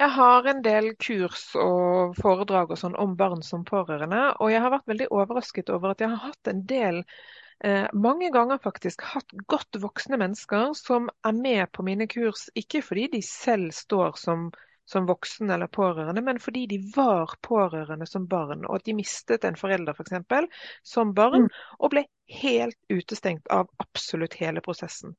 [0.00, 4.64] Jeg har en del kurs og foredrag og sånn om barn som pårørende, og jeg
[4.64, 9.04] har vært veldig overrasket over at jeg har hatt en del eh, mange ganger faktisk
[9.12, 14.16] hatt godt voksne mennesker som er med på mine kurs, ikke fordi de selv står
[14.18, 14.48] som
[14.90, 19.44] som voksen eller pårørende, men fordi de var pårørende som barn, og at de mistet
[19.46, 20.16] en forelder f.eks.
[20.30, 20.48] For
[20.86, 21.60] som barn, mm.
[21.78, 25.14] og ble helt utestengt av absolutt hele prosessen.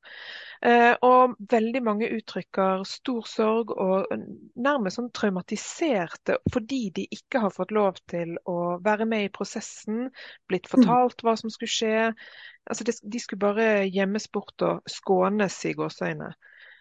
[0.64, 4.12] Eh, og veldig mange uttrykker stor sorg og
[4.56, 10.06] nærmest sånn traumatiserte fordi de ikke har fått lov til å være med i prosessen,
[10.48, 10.72] blitt mm.
[10.76, 11.96] fortalt hva som skulle skje.
[12.68, 16.32] Altså, de, skulle bare gjemmes bort og skånes i gåseøyne.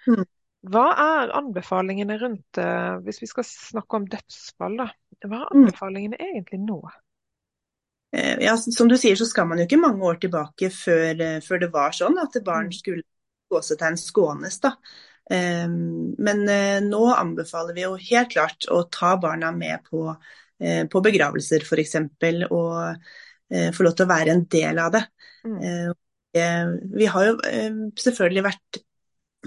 [0.08, 0.23] Mm.
[0.69, 4.89] Hva er anbefalingene rundt uh, Hvis vi skal snakke om dødsfall, da.
[5.24, 5.56] Hva er mm.
[5.56, 6.26] anbefalingene mm.
[6.28, 6.82] egentlig nå?
[8.12, 11.39] Eh, ja, Som du sier, så skal man jo ikke mange år tilbake før, eh,
[11.45, 12.76] før det var sånn at barn mm.
[12.78, 13.08] skulle
[13.52, 14.60] gåsetegn skånes.
[14.63, 14.76] da.
[15.32, 16.41] Um, men
[16.89, 20.10] nå anbefaler vi jo helt klart å ta barna med på,
[20.91, 21.93] på begravelser f.eks.
[22.50, 25.04] Og få lov til å være en del av det.
[25.45, 25.93] Mm.
[26.95, 27.38] vi har jo
[28.00, 28.82] selvfølgelig vært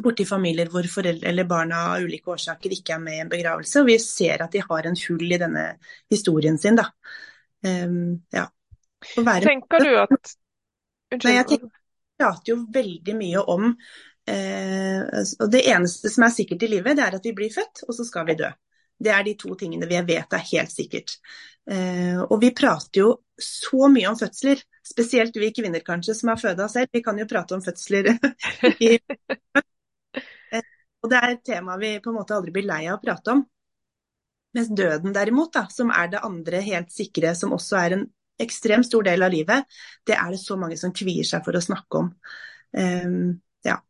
[0.02, 3.82] borti familier hvor foreldre eller barna av ulike årsaker ikke er med i en begravelse.
[3.82, 5.68] Og vi ser at de har en hull i denne
[6.12, 6.88] historien sin, da.
[7.64, 8.48] Um, ja.
[9.16, 9.44] Være...
[9.46, 10.34] Tenker du at
[11.14, 11.28] Unnskyld.
[11.28, 11.80] Nei, jeg tenker,
[12.18, 13.66] prater jo veldig mye om
[14.30, 15.00] eh,
[15.42, 17.94] og Det eneste som er sikkert i livet, det er at vi blir født, og
[17.94, 18.50] så skal vi dø.
[19.04, 21.16] Det er de to tingene vi vet er helt sikkert.
[21.70, 26.40] Eh, og vi prater jo så mye om fødsler, spesielt vi kvinner kanskje som har
[26.40, 26.92] føda selv.
[26.94, 28.14] Vi kan jo prate om fødsler
[28.88, 28.96] i
[31.04, 33.34] og det er et tema vi på en måte aldri blir lei av å prate
[33.34, 33.44] om.
[34.54, 38.04] Mens døden derimot, da, som er det andre helt sikre, som også er en
[38.40, 39.66] ekstremt stor del av livet,
[40.06, 42.12] det er det så mange som kvier seg for å snakke om.
[42.74, 43.32] Um,
[43.66, 43.80] ja.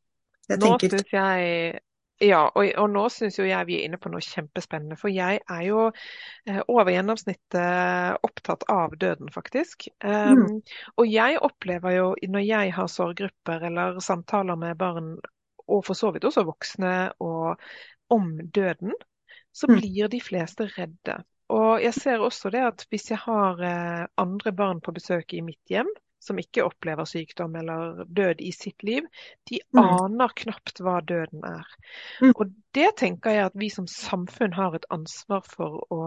[0.49, 1.83] Jeg nå synes jeg
[2.23, 4.97] ja, og, og nå syns jo jeg vi er inne på noe kjempespennende.
[4.97, 9.89] For jeg er jo eh, over gjennomsnittet opptatt av døden, faktisk.
[10.05, 10.61] Um, mm.
[11.03, 15.17] Og jeg opplever jo når jeg har sorggrupper eller samtaler med barn
[15.69, 17.61] og for så vidt også voksne, og
[18.13, 18.95] om døden,
[19.55, 19.77] så mm.
[19.79, 21.19] blir de fleste redde.
[21.55, 25.43] Og jeg ser også det at hvis jeg har eh, andre barn på besøk i
[25.45, 25.91] mitt hjem,
[26.25, 29.05] som ikke opplever sykdom eller død i sitt liv,
[29.51, 29.81] de mm.
[29.83, 31.75] aner knapt hva døden er.
[32.23, 32.33] Mm.
[32.33, 36.01] Og det tenker jeg at vi som samfunn har et ansvar for å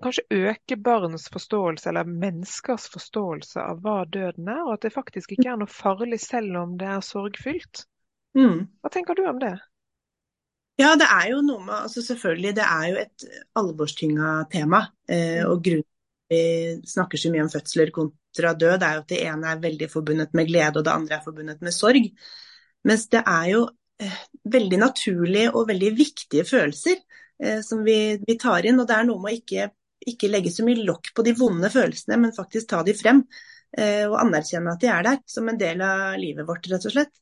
[0.00, 5.34] kanskje øke barns forståelse, eller menneskers forståelse av hva døden er, og at det faktisk
[5.34, 7.84] ikke er noe farlig selv om det er sorgfylt.
[8.38, 8.64] Mm.
[8.80, 9.54] Hva tenker du om det?
[10.80, 13.26] Ja, det er jo noe med altså Selvfølgelig, det er jo et
[13.60, 14.86] alvorstynga tema.
[15.04, 19.04] Eh, og grunnen til at vi snakker så mye om fødsler kontra død, er jo
[19.04, 22.08] at det ene er veldig forbundet med glede, og det andre er forbundet med sorg.
[22.88, 23.66] Mens det er jo
[24.00, 24.22] eh,
[24.56, 27.20] veldig naturlige og veldig viktige følelser Eh,
[27.64, 28.80] som vi, vi, tar inn.
[28.80, 29.70] Og det er noe med å ikke,
[30.12, 33.24] ikke, legge så mye lokk på de vonde følelsene, men faktisk ta de frem.
[33.78, 36.94] Eh, og anerkjenne at de er der, som en del av livet vårt, rett og
[36.94, 37.14] slett.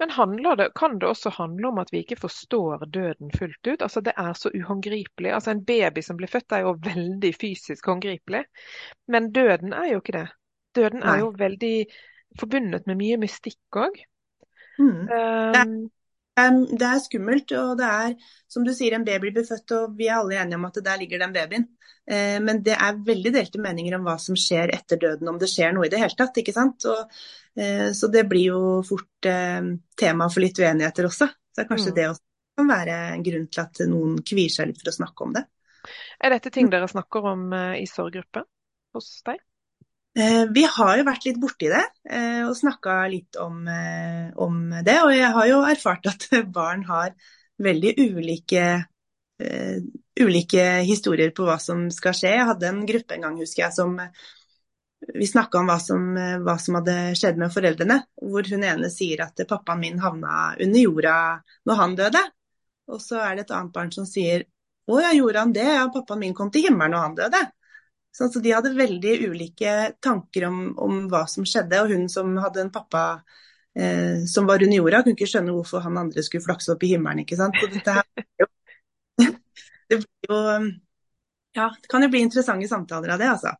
[0.00, 3.82] Men det, kan det også handle om at vi ikke forstår døden fullt ut?
[3.82, 5.32] Altså Det er så uhåndgripelig.
[5.36, 8.46] Altså En baby som blir født er jo veldig fysisk håndgripelig.
[9.12, 10.26] Men døden er jo ikke det.
[10.74, 11.12] Døden Nei.
[11.12, 11.74] er jo veldig
[12.40, 14.00] forbundet med mye mystikk òg.
[14.80, 15.04] Mm.
[15.12, 15.76] Um,
[16.36, 18.14] det er skummelt, og det er
[18.50, 21.00] som du sier, en baby blir født, og vi er alle enige om at der
[21.00, 21.66] ligger den babyen.
[22.10, 25.50] Eh, men det er veldig delte meninger om hva som skjer etter døden, om det
[25.50, 26.40] skjer noe i det hele tatt.
[26.40, 26.86] ikke sant?
[26.90, 27.20] Og,
[27.60, 29.60] eh, så det blir jo fort eh,
[30.00, 31.30] tema for litt uenigheter også.
[31.54, 31.96] Så kanskje mm.
[31.98, 32.26] det også
[32.60, 35.44] kan være en grunn til at noen kvier seg litt for å snakke om det.
[36.20, 37.46] Er dette ting dere snakker om
[37.78, 38.44] i sorggruppe
[38.94, 39.38] hos deg?
[40.18, 44.56] Eh, vi har jo vært litt borti det eh, og snakka litt om, eh, om,
[44.82, 44.96] det.
[45.04, 46.26] Og jeg har jo erfart at
[46.58, 47.14] barn har
[47.60, 48.64] veldig ulike,
[50.20, 52.32] ulike historier på hva som skal skje.
[52.38, 53.94] Jeg hadde en gruppe en gang, husker jeg, som
[55.16, 56.08] vi snakka om hva som,
[56.44, 57.98] hva som, hadde skjedd med foreldrene.
[58.16, 61.14] Hvor hun ene sier at pappaen min havna under jorda
[61.68, 62.24] når han døde.
[62.90, 64.48] Og så er det et annet barn som sier
[64.90, 65.68] å ja, gjorde han det?
[65.68, 67.44] Ja, pappaen min kom til himmelen når han døde.
[68.10, 71.78] Så altså, de hadde veldig ulike tanker om, om, hva som skjedde.
[71.84, 73.04] Og hun som hadde en pappa
[73.78, 76.92] eh, som var under jorda, kunne ikke skjønne hvorfor han andre skulle flakse opp i
[76.94, 77.22] himmelen.
[77.24, 77.58] ikke sant?
[77.60, 78.06] Så dette her,
[79.90, 80.44] det blir jo
[81.56, 83.54] Ja, det kan jo bli interessante samtaler av det, altså.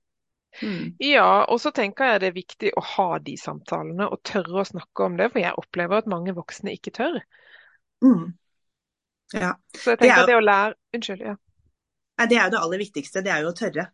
[0.63, 0.97] Mm.
[0.99, 4.67] Ja, og så tenker jeg det er viktig å ha de samtalene og tørre å
[4.67, 7.21] snakke om det, for jeg opplever at mange voksne ikke tør.
[8.03, 8.33] Mm.
[9.35, 9.55] Ja.
[9.79, 11.23] Så jeg Det er tenker det å lære Unnskyld.
[11.23, 11.37] ja.
[12.21, 13.87] Det er jo det aller viktigste, det er jo å tørre.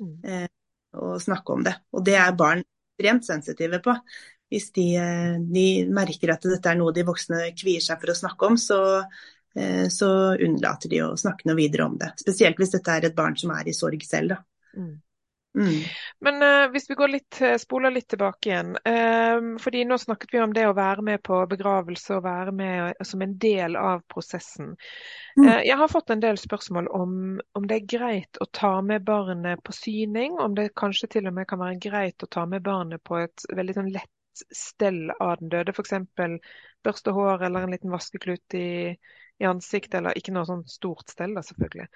[0.00, 0.46] Eh,
[0.94, 1.74] å snakke om det.
[1.94, 3.96] Og det er barn ekstremt sensitive på.
[4.52, 8.18] Hvis de, eh, de merker at dette er noe de voksne kvier seg for å
[8.18, 8.80] snakke om, så,
[9.56, 12.12] eh, så unnlater de å snakke noe videre om det.
[12.20, 14.36] Spesielt hvis dette er et barn som er i sorg selv.
[14.36, 14.42] Da.
[14.76, 15.00] Mm.
[15.54, 15.82] Mm.
[16.20, 18.72] Men uh, hvis vi går litt, eh, spoler litt tilbake igjen.
[18.88, 23.06] Uh, fordi nå snakket vi om det å være med på begravelse og være med
[23.06, 24.74] som en del av prosessen.
[25.38, 25.46] Mm.
[25.46, 27.14] Uh, jeg har fått en del spørsmål om,
[27.54, 30.38] om det er greit å ta med barnet på syning.
[30.42, 33.46] Om det kanskje til og med kan være greit å ta med barnet på et
[33.54, 34.10] veldig sånn lett
[34.54, 35.74] stell av den døde.
[35.74, 35.94] F.eks.
[36.84, 38.96] børste hår eller en liten vaskeklut i,
[39.42, 41.88] i ansiktet, eller ikke noe sånn stort stell, da, selvfølgelig.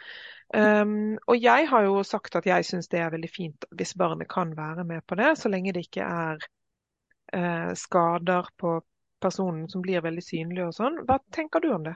[0.55, 4.31] Um, og jeg har jo sagt at jeg syns det er veldig fint hvis barnet
[4.31, 6.43] kan være med på det, så lenge det ikke er
[7.37, 8.79] uh, skader på
[9.23, 11.01] personen som blir veldig synlig og sånn.
[11.07, 11.95] Hva tenker du om det?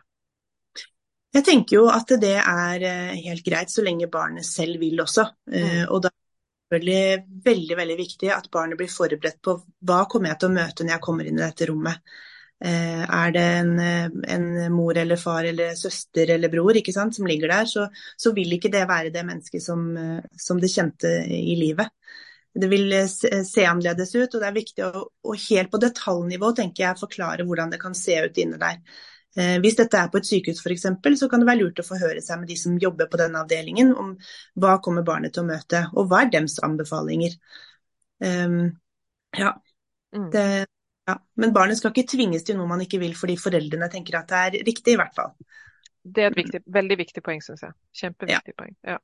[1.32, 5.24] Jeg tenker jo at det er eh, helt greit så lenge barnet selv vil også.
[5.48, 5.54] Mm.
[5.56, 9.56] Uh, Og da er det selvfølgelig veldig, veldig viktig at barnet blir forberedt på
[9.88, 12.14] hva kommer jeg til å møte når jeg kommer inn i dette rommet.
[12.62, 17.26] Eh, Er det en, eh, en mor eller far eller søster eller bror sant, som
[17.26, 21.08] ligger der, så, så vil ikke det være det mennesket som, eh, som det kjente
[21.26, 21.88] i livet.
[22.54, 26.84] Det vil se, annerledes ut, og det er viktig å, å helt på detaljnivå tenker
[26.84, 28.78] jeg, forklare hvordan det kan se ut inne der.
[29.36, 30.84] Eh, Hvis dette er på et sykehus f.eks.,
[31.18, 33.94] så kan det være lurt å forhøre seg med de som jobber på denne avdelingen,
[33.96, 34.12] om
[34.60, 37.38] hva kommer barnet til å møte, og hva er deres anbefalinger.
[38.22, 38.78] Um,
[39.36, 39.54] ja,
[40.14, 40.30] Mm.
[40.30, 40.66] det,
[41.12, 41.18] ja.
[41.38, 44.42] Men barnet skal ikke tvinges til noe man ikke vil fordi foreldrene tenker at det
[44.42, 45.36] er riktig, i hvert fall.
[46.02, 47.74] Det er et viktig, veldig viktig poeng, syns jeg.
[48.00, 48.74] Kjempeviktig poeng.
[48.82, 48.98] Ja.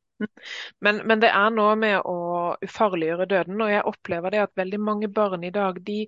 [0.82, 2.16] Men, men det er noe med å
[2.64, 6.00] ufarliggjøre døden, og jeg opplever det at veldig mange barn i dag, de,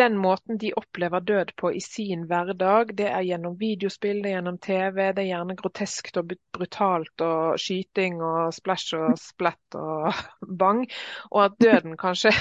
[0.00, 4.36] den måten de opplever død på i sin hverdag, det er gjennom videospill, det er
[4.36, 10.12] gjennom TV, det er gjerne groteskt og brutalt og skyting og splash og splett og
[10.60, 10.84] bang,
[11.32, 12.34] og at døden kanskje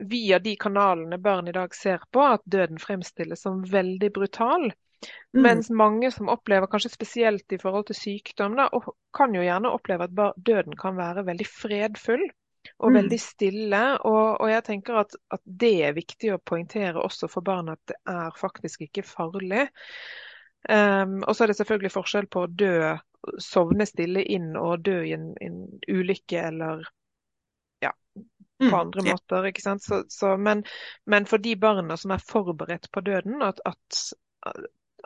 [0.00, 4.70] via de kanalene barn i dag ser på, at døden fremstilles som veldig brutal.
[5.36, 5.42] Mm.
[5.42, 8.68] Mens mange som opplever, kanskje spesielt i forhold til sykdom, da,
[9.16, 12.26] kan jo gjerne oppleve at døden kan være veldig fredfull
[12.78, 12.94] og Mm.
[12.94, 13.82] veldig stille.
[14.04, 17.80] Og, og jeg tenker at, at det er viktig å poengtere også for barn at
[17.88, 19.68] det er faktisk ikke farlig.
[20.68, 22.96] Um, og så er det selvfølgelig forskjell på å dø,
[23.40, 26.84] sovne stille inn og dø i en, en ulykke eller
[28.60, 29.46] på Mm, andre måter.
[29.50, 29.82] ikke sant?
[29.84, 30.64] Så, så, men,
[31.06, 34.00] men for de barna som er forberedt på døden, at, at,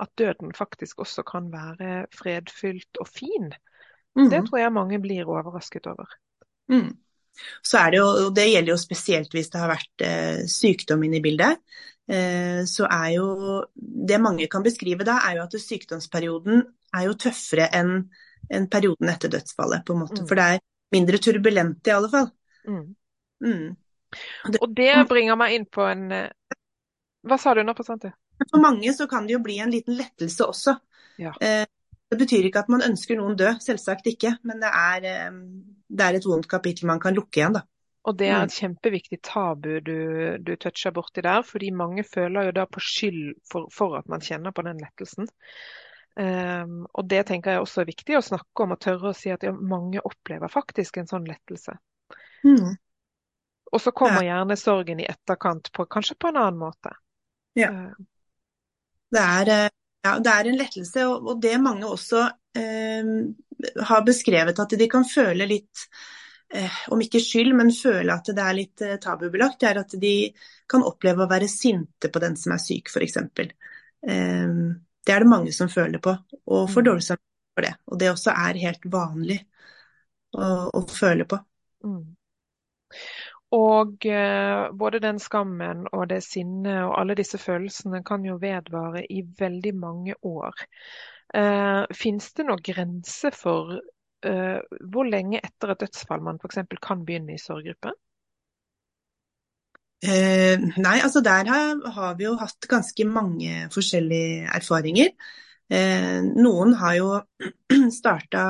[0.01, 3.53] at døden faktisk også kan være fredfylt og fin,
[4.17, 4.29] Mm.
[4.31, 6.07] det tror jeg mange blir overrasket over.
[6.71, 6.93] Mm.
[7.67, 11.03] Så er det jo, og det gjelder jo spesielt hvis det har vært eh, sykdom
[11.03, 11.59] inne i bildet.
[12.07, 16.63] Eh, så er jo Det mange kan beskrive da, er jo at sykdomsperioden
[16.95, 18.05] er jo tøffere enn
[18.55, 20.23] en perioden etter dødsfallet, på en måte.
[20.23, 20.29] Mm.
[20.29, 20.63] For det er
[20.95, 22.31] mindre turbulent i alle fall.
[22.69, 22.95] Mm.
[23.45, 23.77] Mm.
[24.61, 26.57] Og det bringer meg inn på en eh,
[27.25, 28.11] Hva sa du nå, du?
[28.51, 30.75] For mange så kan det jo bli en liten lettelse også.
[31.23, 31.33] Ja.
[31.41, 31.65] Eh,
[32.11, 34.37] det betyr ikke at man ønsker noen død, selvsagt ikke.
[34.45, 35.39] Men det er, eh,
[35.89, 37.65] det er et vondt kapittel man kan lukke igjen, da.
[38.05, 38.45] Og det er Mm.
[38.45, 43.35] et kjempeviktig tabu du, du toucher borti der, fordi mange føler jo da på skyld
[43.51, 45.29] for, for at man kjenner på den lettelsen.
[46.17, 49.33] Um, og det tenker jeg også er viktig å snakke om og tørre å si
[49.35, 51.75] at mange opplever faktisk en sånn lettelse.
[52.45, 52.77] Mm.
[53.75, 56.95] Og så kommer gjerne sorgen i etterkant, på, kanskje på en annen måte.
[57.59, 57.73] Ja.
[57.73, 58.05] Eh,
[59.15, 59.71] Det er, eh,
[60.05, 62.25] ja, det er en lettelse, og, og det mange også
[62.59, 63.13] eh,
[63.89, 65.85] har beskrevet at de kan føle litt,
[66.55, 69.95] eh, om ikke skyld, men føle at det er litt eh, tabubelagt, det er at
[70.03, 70.15] de
[70.71, 73.17] kan oppleve å være sinte på den som er syk, f.eks.
[74.03, 74.49] Eh,
[75.05, 76.89] det er det mange som føler på, og får Mm.
[76.91, 77.75] dårlig samvittighet for det.
[77.93, 79.39] Og det også er helt vanlig
[80.35, 81.39] å, å føle på.
[81.85, 82.05] Mm.
[83.55, 89.05] Og eh, både den skammen og det sinnet og alle disse følelsene kan jo vedvare
[89.07, 90.65] i veldig mange år.
[91.35, 93.77] Eh, Fins det noen grense for
[94.27, 94.59] eh,
[94.91, 96.65] hvor lenge etter et dødsfall man f.eks.
[96.83, 97.95] kan begynne i sorggruppe?
[100.05, 105.15] Eh, nei, altså der har, har vi jo hatt ganske mange forskjellige erfaringer.
[105.73, 107.13] Eh, noen har jo
[108.01, 108.43] starta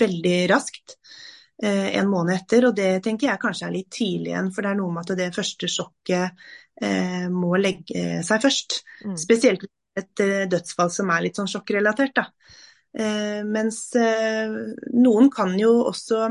[0.00, 0.96] veldig raskt,
[1.62, 4.48] en måned etter, og det tenker jeg kanskje er litt tidlig igjen.
[4.50, 6.40] For det er noe med at det første sjokket
[6.82, 8.80] eh, må legge seg først.
[9.06, 9.16] Mm.
[9.20, 9.66] Spesielt
[9.98, 12.26] et eh, dødsfall som er litt sånn sjokkrelatert, da.
[12.92, 14.52] Eh, mens eh,
[14.92, 16.26] noen kan jo også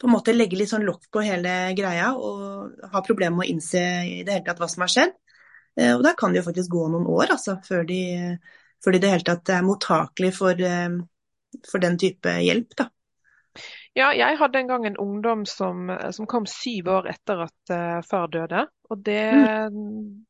[0.00, 3.50] på en måte legge litt sånn lokk på hele greia og ha problemer med å
[3.54, 5.14] innse i det hele tatt hva som har skjedd.
[5.76, 8.02] Eh, og da kan det jo faktisk gå noen år altså, før de,
[8.84, 10.96] før de det hele tatt er mottakelig for, eh,
[11.68, 12.76] for den type hjelp.
[12.78, 12.90] da.
[13.98, 17.98] Ja, jeg hadde en gang en ungdom som, som kom syv år etter at uh,
[18.06, 18.68] far døde.
[18.90, 19.24] Og det,
[19.74, 20.26] mm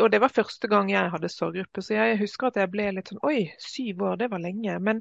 [0.00, 3.10] og det var første gang jeg hadde sorggruppe, så jeg husker at jeg ble litt
[3.10, 4.76] sånn Oi, syv år, det var lenge.
[4.84, 5.00] Men,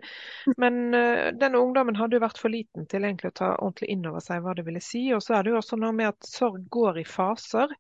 [0.62, 4.08] men uh, denne ungdommen hadde jo vært for liten til egentlig å ta ordentlig inn
[4.10, 5.04] over seg hva det ville si.
[5.16, 7.76] Og så er det jo også noe med at sorg går i faser.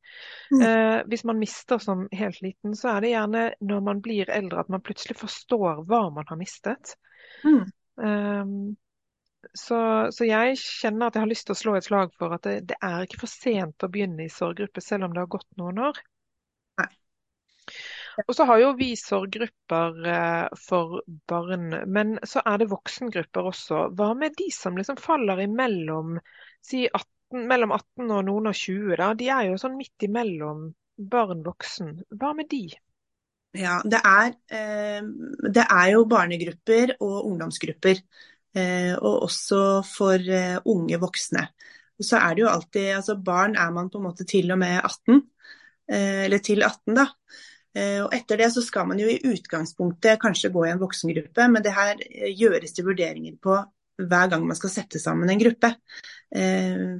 [0.53, 4.63] Uh, hvis man mister som helt liten, så er det gjerne når man blir eldre
[4.63, 6.95] at man plutselig forstår hva man har mistet.
[7.41, 7.67] Mm.
[9.57, 9.77] Så,
[10.13, 12.55] så, jeg kjenner at jeg har lyst til å slå et slag for at det,
[12.71, 15.81] det er ikke for sent å begynne i sorggruppe, selv om det har gått noen
[15.89, 16.01] år.
[18.27, 23.85] Og så har jo vi sorggrupper eh, for barn, men så er det voksengrupper også.
[23.97, 26.17] Hva med de som liksom faller imellom
[26.65, 28.95] si 18, mellom 18 og noen og 20?
[28.99, 29.11] da?
[29.17, 30.69] De er jo sånn midt imellom
[31.11, 31.95] barn-voksen.
[32.19, 32.65] Hva med de?
[33.57, 34.99] Ja, det er, eh,
[35.47, 38.03] det er jo barnegrupper og ungdomsgrupper.
[38.51, 41.45] Eh, og også for eh, unge voksne.
[42.01, 44.59] Og så er det jo alltid, altså Barn er man på en måte til og
[44.59, 45.21] med 18,
[45.91, 47.07] eh, eller til 18, da.
[47.71, 51.63] Og etter det så skal man jo i utgangspunktet kanskje gå i en voksengruppe, men
[51.63, 52.01] det her
[52.35, 53.53] gjøres det vurderinger på
[54.01, 55.69] hver gang man skal sette sammen en gruppe.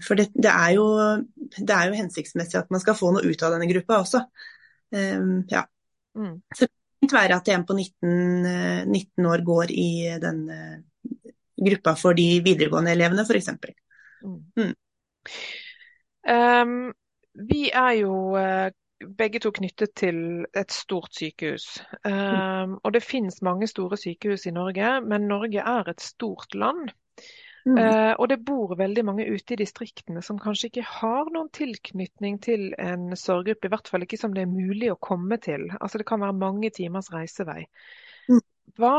[0.07, 0.85] For det, det, er jo,
[1.57, 4.21] det, er jo, hensiktsmessig at man skal få noe ut av denne gruppa også.
[4.95, 5.65] Ja.
[6.15, 6.37] Mm.
[6.55, 8.47] Så det kan være at en på 19,
[8.95, 9.91] 19, år går i
[10.23, 10.45] den
[11.61, 13.49] gruppa for de videregående elevene, f.eks.
[14.21, 14.73] Mm.
[16.31, 16.77] Um,
[17.49, 18.15] vi er jo
[19.17, 21.81] begge to knyttet til et stort sykehus.
[22.05, 26.91] Um, og det finnes mange store sykehus i Norge, men Norge er et stort land.
[27.65, 27.77] Mm.
[27.77, 32.39] Uh, og det bor veldig mange ute i distriktene som kanskje ikke har noen tilknytning
[32.41, 35.67] til en sorggruppe, i hvert fall ikke som det er mulig å komme til.
[35.79, 37.65] Altså Det kan være mange timers reisevei.
[38.29, 38.41] Mm.
[38.79, 38.95] Hva,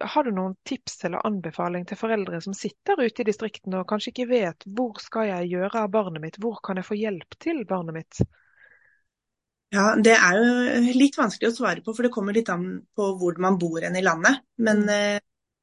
[0.00, 4.12] har du noen tips eller anbefaling til foreldre som sitter ute i distriktene og kanskje
[4.12, 7.64] ikke vet hvor skal jeg gjøre av barnet mitt, hvor kan jeg få hjelp til
[7.68, 8.22] barnet mitt?
[9.72, 13.06] Ja, Det er jo litt vanskelig å svare på, for det kommer litt an på
[13.20, 14.42] hvor man bor enn i landet.
[14.60, 14.90] Men mm.
[14.92, 15.22] eh,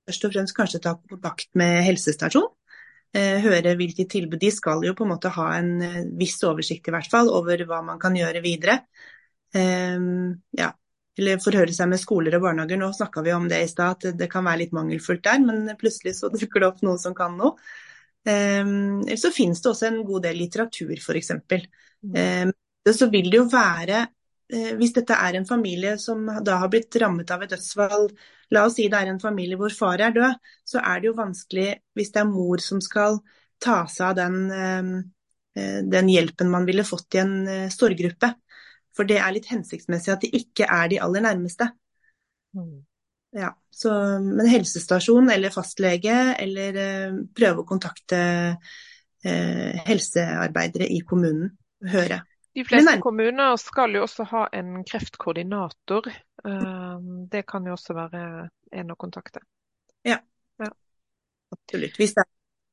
[0.09, 2.47] først og fremst kanskje ta kontakt med helsestasjon.
[3.13, 6.89] Eh, høre hvilke tilbud de skal jo på en måte ha en eh, viss oversikt
[6.89, 8.79] i hvert fall over hva man kan gjøre videre.
[9.53, 10.01] Eh,
[10.57, 10.73] ja,
[11.19, 12.79] eller forhøre seg med skoler og barnehager.
[12.79, 15.67] Nå snakka vi om det i stad, at det kan være litt mangelfullt der, men
[15.79, 17.57] plutselig så dukker det opp noen som kan noe.
[18.27, 21.35] Eh, eller så finnes det også en god del litteratur, f.eks.
[21.35, 22.15] Mm.
[22.15, 24.01] Eh, så vil det jo være
[24.49, 28.09] eh, hvis dette er en familie som da har blitt rammet av et dødsfall,
[28.55, 31.17] la oss si det er en familie hvor far er død, så er det jo
[31.19, 33.19] vanskelig hvis det er mor som skal
[33.61, 34.93] ta seg av den, eh,
[35.59, 37.35] eh, den hjelpen man ville fått i en
[37.73, 38.33] sorggruppe.
[38.99, 41.69] For det er litt hensiktsmessig at de ikke er de aller nærmeste.
[42.57, 42.81] Mm.
[43.39, 46.79] Ja, så, men helsestasjon eller fastlege, eller
[47.37, 48.19] prøve å kontakte
[49.23, 51.53] eh, helsearbeidere i kommunen.
[51.87, 52.23] Høre.
[52.57, 56.09] De fleste kommuner skal jo også ha en kreftkoordinator.
[56.43, 58.23] Ehm, det kan jo også være
[58.81, 59.43] en å kontakte.
[60.03, 60.17] Ja,
[60.59, 60.71] ja.
[61.53, 61.99] absolutt.
[62.01, 62.25] Hvis det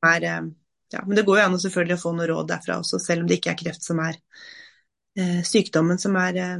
[0.09, 0.49] er eh,
[0.91, 3.23] ja, Men det går jo an å selvfølgelig å få noe råd derfra også, selv
[3.23, 4.45] om det ikke er kreft som er eh,
[5.45, 6.57] sykdommen som er eh,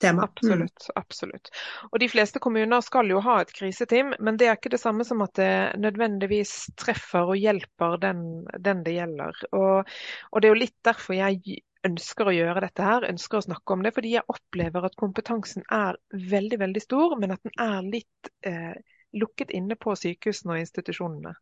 [0.00, 0.22] tema.
[0.22, 0.88] Absolutt.
[0.94, 1.50] Absolutt.
[1.90, 5.06] Og De fleste kommuner skal jo ha et kriseteam, men det er ikke det samme
[5.08, 8.26] som at det nødvendigvis treffer og hjelper den,
[8.58, 9.46] den det gjelder.
[9.52, 9.94] Og,
[10.30, 13.76] og, Det er jo litt derfor jeg ønsker å gjøre dette her, ønsker å snakke
[13.76, 13.94] om det.
[13.96, 18.74] Fordi jeg opplever at kompetansen er veldig, veldig stor, men at den er litt eh,
[19.16, 21.36] lukket inne på sykehusene og institusjonene.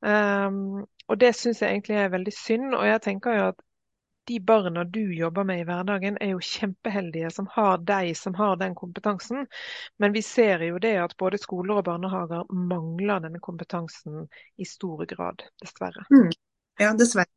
[0.00, 2.74] Um, og det syns jeg egentlig er veldig synd.
[2.74, 3.62] Og jeg tenker jo at
[4.26, 8.56] de barna du jobber med i hverdagen, er jo kjempeheldige som har deg som har
[8.60, 9.46] den kompetansen.
[10.02, 15.06] Men vi ser jo det at både skoler og barnehager mangler denne kompetansen i stor
[15.06, 16.06] grad, dessverre.
[16.10, 16.30] Mm.
[16.80, 17.30] Ja, dessverre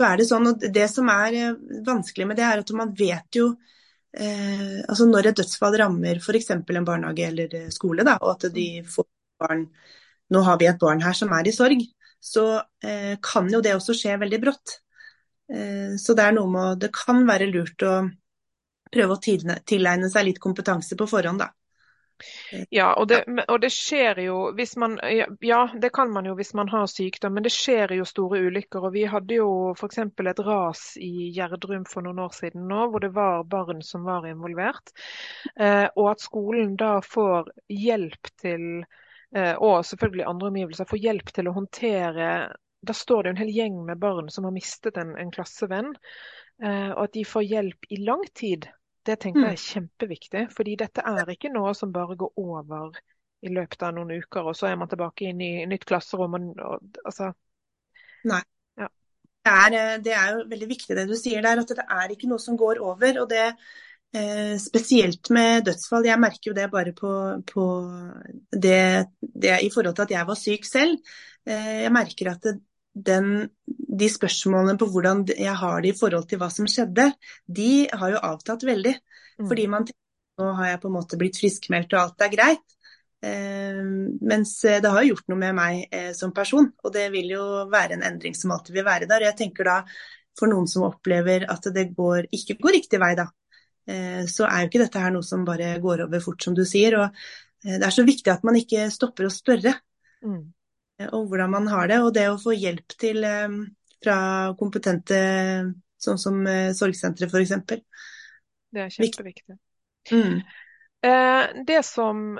[0.00, 2.94] så er det sånn, og Det som er eh, vanskelig med det, er at man
[2.96, 3.50] vet jo
[4.16, 6.52] eh, altså Når et dødsfall rammer f.eks.
[6.56, 9.08] en barnehage eller eh, skole, da, og at de får
[9.42, 9.66] barn
[10.32, 11.82] Nå har vi et barn her som er i sorg,
[12.22, 14.76] så eh, kan jo det også skje veldig brått.
[15.50, 17.94] Eh, så det er noe med Det kan være lurt å
[18.90, 21.50] prøve å tilegne seg litt kompetanse på forhånd, da.
[22.68, 24.98] Ja, og det, og det, skjer jo hvis man
[25.40, 28.84] Ja, det kan man jo hvis man har sykdom, men det skjer jo store ulykker.
[28.86, 30.02] og Vi hadde jo f.eks.
[30.02, 34.28] et ras i Gjerdrum for noen år siden nå, hvor det var barn som var
[34.28, 34.92] involvert.
[35.56, 38.66] Eh, og at skolen da får hjelp til,
[39.34, 42.30] eh, og selvfølgelig andre omgivelser, får hjelp til å håndtere
[42.80, 45.92] da står det en hel gjeng med barn som har mistet en, en klassevenn.
[46.62, 48.68] Eh, og at de får hjelp i lang tid,
[49.08, 50.44] det tenker jeg er kjempeviktig.
[50.56, 52.96] Fordi dette er ikke noe som bare går over
[53.40, 56.36] i løpet av noen uker, og så er man tilbake inn i nytt klasserom.
[56.36, 57.30] Og, og, altså.
[58.28, 58.42] Nei.
[58.80, 58.88] Ja.
[58.88, 62.16] Det, er, eh, det, er, jo veldig viktig det du sier der, at det er
[62.16, 63.22] ikke noe som går over.
[63.24, 66.08] og det eh, Spesielt med dødsfall.
[66.08, 67.12] Jeg merker jo det bare på,
[67.48, 67.66] på
[68.52, 68.82] det,
[69.20, 71.12] det, i forhold til at jeg var syk selv.
[71.48, 72.58] Eh, jeg merker at det,
[73.06, 77.10] den, de spørsmålene på hvordan jeg har det i forhold til hva som skjedde,
[77.46, 78.94] de har jo avtatt veldig.
[79.40, 79.48] Mm.
[79.48, 79.98] Fordi man tenker
[80.40, 82.76] nå har jeg på en måte blitt friskmeldt og alt er greit.
[83.20, 83.80] Eh,
[84.24, 87.44] mens det har jo gjort noe med meg eh, som person, og det vil jo
[87.72, 89.20] være en endring som alltid vil være der.
[89.20, 89.76] Og jeg tenker da,
[90.38, 93.28] for noen som opplever at det går, ikke går riktig vei, da,
[93.90, 96.64] eh, så er jo ikke dette her noe som bare går over fort, som du
[96.68, 96.96] sier.
[97.02, 97.06] Og
[97.66, 99.76] eh, det er så viktig at man ikke stopper å spørre.
[100.24, 100.42] Mm.
[101.00, 102.00] Eh, og hvordan man har det.
[102.04, 103.58] Og det å få hjelp til eh,
[104.04, 104.16] fra
[104.60, 105.20] kompetente,
[106.00, 107.86] sånn som sorgsenteret sorgsentre f.eks.
[108.70, 109.58] Det er kjempeviktig.
[110.14, 110.38] Mm.
[111.66, 112.38] Det som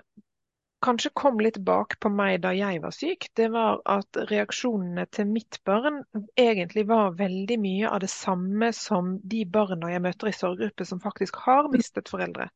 [0.81, 5.29] kanskje kom litt bak på meg da jeg var syk, det var at reaksjonene til
[5.29, 6.01] mitt barn
[6.41, 11.03] egentlig var veldig mye av det samme som de barna jeg møter i sorggruppe som
[11.03, 12.49] faktisk har mistet foreldre.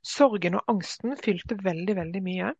[0.00, 2.54] Sorgen og angsten fylte veldig, veldig mye.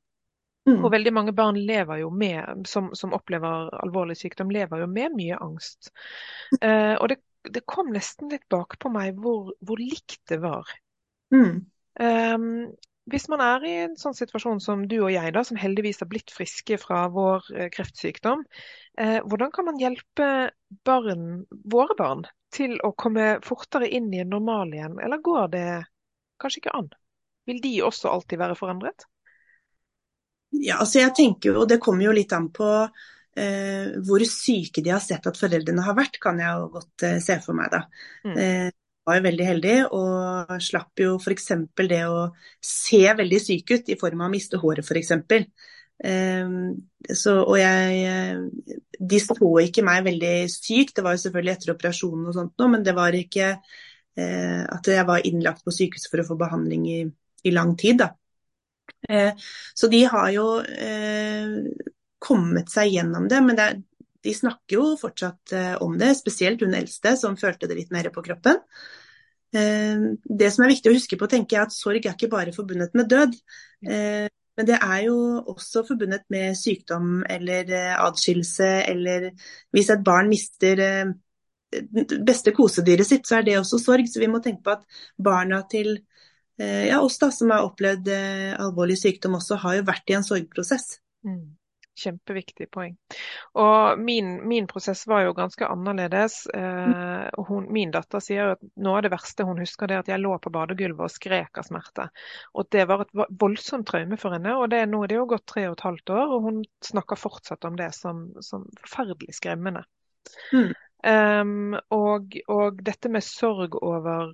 [0.66, 0.80] Mm.
[0.82, 5.14] Og veldig mange barn lever jo med, som, som, opplever alvorlig sykdom, lever jo med
[5.14, 5.92] mye angst.
[6.58, 10.72] Uh, og det, det, kom nesten litt bakpå meg hvor, hvor likt det var.
[11.34, 11.62] Mm.
[12.02, 12.50] Um,
[13.06, 16.10] hvis man er i en sånn situasjon som du og jeg, da, som heldigvis har
[16.10, 18.42] blitt friske fra vår uh, kreftsykdom,
[18.98, 20.30] eh, hvordan kan man hjelpe
[20.86, 25.68] barn, våre barn til å komme fortere inn i en normal igjen, eller går det
[26.42, 26.90] kanskje ikke an?
[27.46, 29.06] Vil de også alltid være forandret?
[30.54, 32.70] Ja, altså jeg tenker jo, og Det kommer jo litt an på
[33.36, 37.20] eh, hvor syke de har sett at foreldrene har vært, kan jeg jo godt eh,
[37.24, 37.72] se for meg.
[37.74, 37.82] da.
[38.26, 38.36] Mm.
[38.36, 38.74] Eh,
[39.06, 41.52] var jo veldig heldig og slapp jo f.eks.
[41.78, 42.26] det å
[42.64, 45.12] se veldig syk ut i form av å miste håret f.eks.
[46.06, 46.56] Eh,
[47.16, 48.50] så, og jeg
[48.98, 52.70] De så ikke meg veldig syk, det var jo selvfølgelig etter operasjonen og sånt nå,
[52.72, 56.88] men det var ikke eh, at jeg var innlagt på sykehuset for å få behandling
[56.90, 57.00] i,
[57.46, 58.02] i lang tid.
[58.02, 58.10] da.
[59.08, 59.32] Eh,
[59.74, 61.56] så de har jo eh,
[62.18, 63.80] kommet seg gjennom det, men det er,
[64.26, 68.10] de snakker jo fortsatt eh, om det, spesielt hun eldste som følte det litt mer
[68.14, 68.62] på kroppen.
[69.56, 72.92] Det som er viktig å huske på, tenker jeg at sorg er ikke bare forbundet
[72.98, 73.36] med død.
[73.86, 75.14] Men det er jo
[75.48, 79.30] også forbundet med sykdom eller adskillelse, eller
[79.72, 80.82] hvis et barn mister
[82.26, 84.10] beste kosedyret sitt, så er det også sorg.
[84.10, 85.94] Så vi må tenke på at barna til
[86.64, 90.26] ja, oss da, som har opplevd eh, alvorlig sykdom også, har jo vært i en
[90.26, 90.98] sorgprosess.
[91.26, 91.56] Mm.
[91.96, 92.92] Kjempeviktig poeng.
[93.56, 96.42] Og min, min, prosess var jo ganske annerledes.
[96.52, 100.10] Eh, hun, min datter sier at noe av det verste hun husker, det er at
[100.12, 102.08] jeg lå på badegulvet og skrek av smerte.
[102.52, 104.56] Og Det var et voldsomt traume for henne.
[104.56, 107.64] og det er det jo gått tre og et halvt år, og hun snakker fortsatt
[107.64, 109.86] om det som, som forferdelig skremmende.
[110.52, 110.74] Mm.
[111.06, 114.32] Um, og, og, dette med sorg over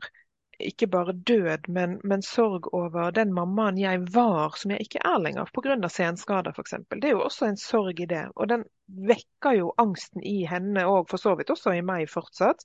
[0.69, 5.19] ikke bare død, men, men, sorg over den mammaen jeg var, som jeg ikke er
[5.23, 5.77] lenger pga.
[5.89, 6.75] senskader f.eks.
[6.91, 8.25] Det er jo også en sorg i det.
[8.37, 8.65] Og den
[9.09, 12.65] vekker jo angsten i henne, og for så vidt også i meg fortsatt,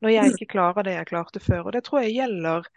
[0.00, 1.66] når jeg ikke klarer det jeg klarte før.
[1.66, 2.68] Og det tror jeg gjelder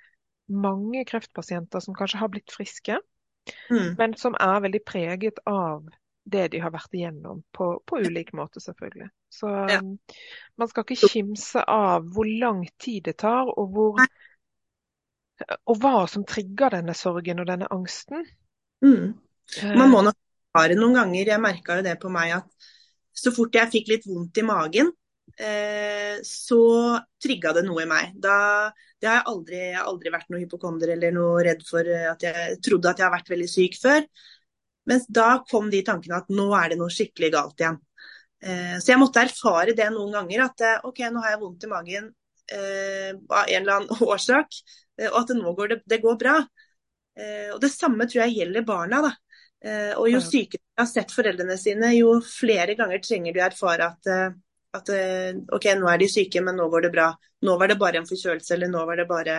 [0.52, 3.00] mange kreftpasienter som kanskje har blitt friske,
[3.72, 3.96] mm.
[3.98, 5.88] men som er veldig preget av
[6.24, 9.10] det de har vært igjennom, på, på ulik måte selvfølgelig.
[9.34, 9.80] Så ja.
[10.60, 14.04] man skal ikke kimse av hvor lang tid det tar, og hvor
[15.50, 18.26] og hva som trigger denne sorgen og denne angsten.
[18.86, 19.12] Mm.
[19.62, 19.76] Eh.
[19.78, 22.72] Man må nok erfare noen ganger, jeg merka jo det på meg, at
[23.22, 24.92] så fort jeg fikk litt vondt i magen,
[25.36, 26.62] eh, så
[27.22, 28.16] trigga det noe i meg.
[28.20, 28.36] Da,
[29.00, 32.28] det har jeg aldri, jeg har aldri vært noe hypokonder eller noe redd for at
[32.28, 34.06] jeg trodde at jeg har vært veldig syk før.
[34.90, 37.78] Mens da kom de tankene at nå er det noe skikkelig galt igjen.
[38.42, 41.68] Eh, så jeg måtte erfare det noen ganger, at eh, OK, nå har jeg vondt
[41.68, 42.08] i magen
[42.50, 44.62] eh, av en eller annen årsak.
[45.02, 46.38] Eh, og at det nå går det, det går bra.
[47.18, 49.02] Eh, og Det samme tror jeg gjelder barna.
[49.08, 49.12] da.
[49.64, 53.92] Eh, og Jo sykere de har sett foreldrene sine, jo flere ganger trenger du erfare
[53.92, 54.08] at,
[54.74, 54.90] at
[55.54, 57.12] OK, nå er de syke, men nå går det bra.
[57.46, 59.36] Nå var det bare en forkjølelse, eller nå var det bare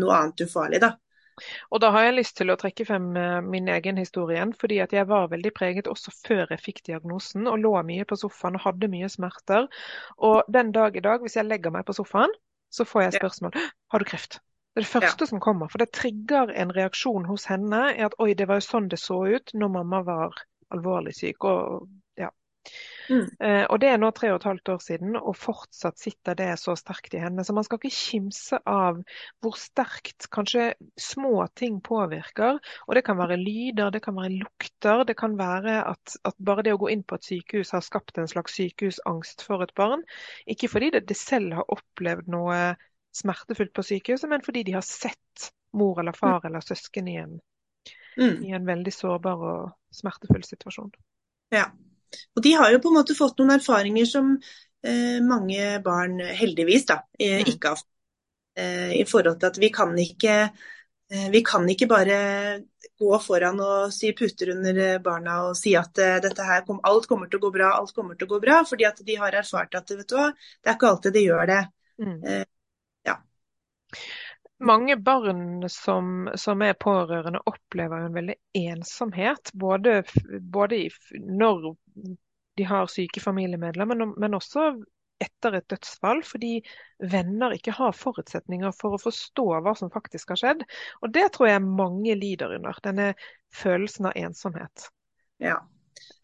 [0.00, 0.80] noe annet ufarlig.
[0.80, 0.94] da.
[1.68, 3.10] Og Da har jeg lyst til å trekke frem
[3.44, 4.54] min egen historie igjen.
[4.56, 8.16] fordi at Jeg var veldig preget også før jeg fikk diagnosen, og lå mye på
[8.16, 9.68] sofaen og hadde mye smerter.
[10.16, 12.32] Og Den dag i dag, hvis jeg legger meg på sofaen,
[12.72, 13.52] så får jeg spørsmål
[13.92, 14.40] har du kreft.
[14.76, 15.28] Det er det første ja.
[15.30, 15.70] som kommer.
[15.72, 17.78] For det trigger en reaksjon hos henne.
[17.96, 20.34] i at oi, det var jo sånn det så ut når mamma var
[20.76, 21.46] alvorlig syk.
[21.48, 21.86] og
[22.20, 22.28] ja.
[23.08, 23.22] Mm.
[23.40, 26.50] Eh, og Det er nå tre og et halvt år siden, og fortsatt sitter det
[26.60, 27.40] så sterkt i henne.
[27.40, 28.98] Så man skal ikke kimse av
[29.40, 30.66] hvor sterkt kanskje
[31.00, 32.60] små ting påvirker.
[32.84, 35.06] Og Det kan være lyder, det kan være lukter.
[35.08, 38.20] Det kan være at, at bare det å gå inn på et sykehus har skapt
[38.20, 40.04] en slags sykehusangst for et barn.
[40.44, 42.76] Ikke fordi det, det selv har opplevd noe
[43.16, 47.34] smertefullt på sykehuset, men fordi de har sett mor eller far eller søsken i en,
[48.20, 48.44] mm.
[48.44, 50.92] i en veldig sårbar og smertefull situasjon.
[51.54, 51.68] Ja,
[52.36, 56.88] og de har jo på en måte fått noen erfaringer som eh, mange barn heldigvis
[56.88, 57.52] da, eh, mm.
[57.52, 57.92] ikke har fått.
[58.56, 62.20] Eh, I forhold til at vi kan ikke eh, vi kan ikke bare
[62.96, 67.04] gå foran og sy puter under barna og si at uh, dette her kom, alt
[67.10, 68.62] kommer til å gå bra, alt kommer til å gå bra.
[68.64, 71.50] Fordi at de har erfart at vet du hva, det er ikke alltid de gjør
[71.50, 71.58] det.
[72.00, 72.16] Mm.
[74.64, 79.52] Mange barn som, som, er pårørende opplever en veldig ensomhet.
[79.52, 79.98] Både,
[80.40, 81.74] både i, når
[82.56, 84.70] de har syke familiemedlemmer, men, men også
[85.20, 86.58] etter et dødsfall, fordi
[87.12, 90.64] venner ikke har forutsetninger for å forstå hva som faktisk har skjedd.
[91.04, 93.12] Og det tror jeg mange lider under, denne
[93.54, 94.88] følelsen av ensomhet.
[95.42, 95.60] Ja,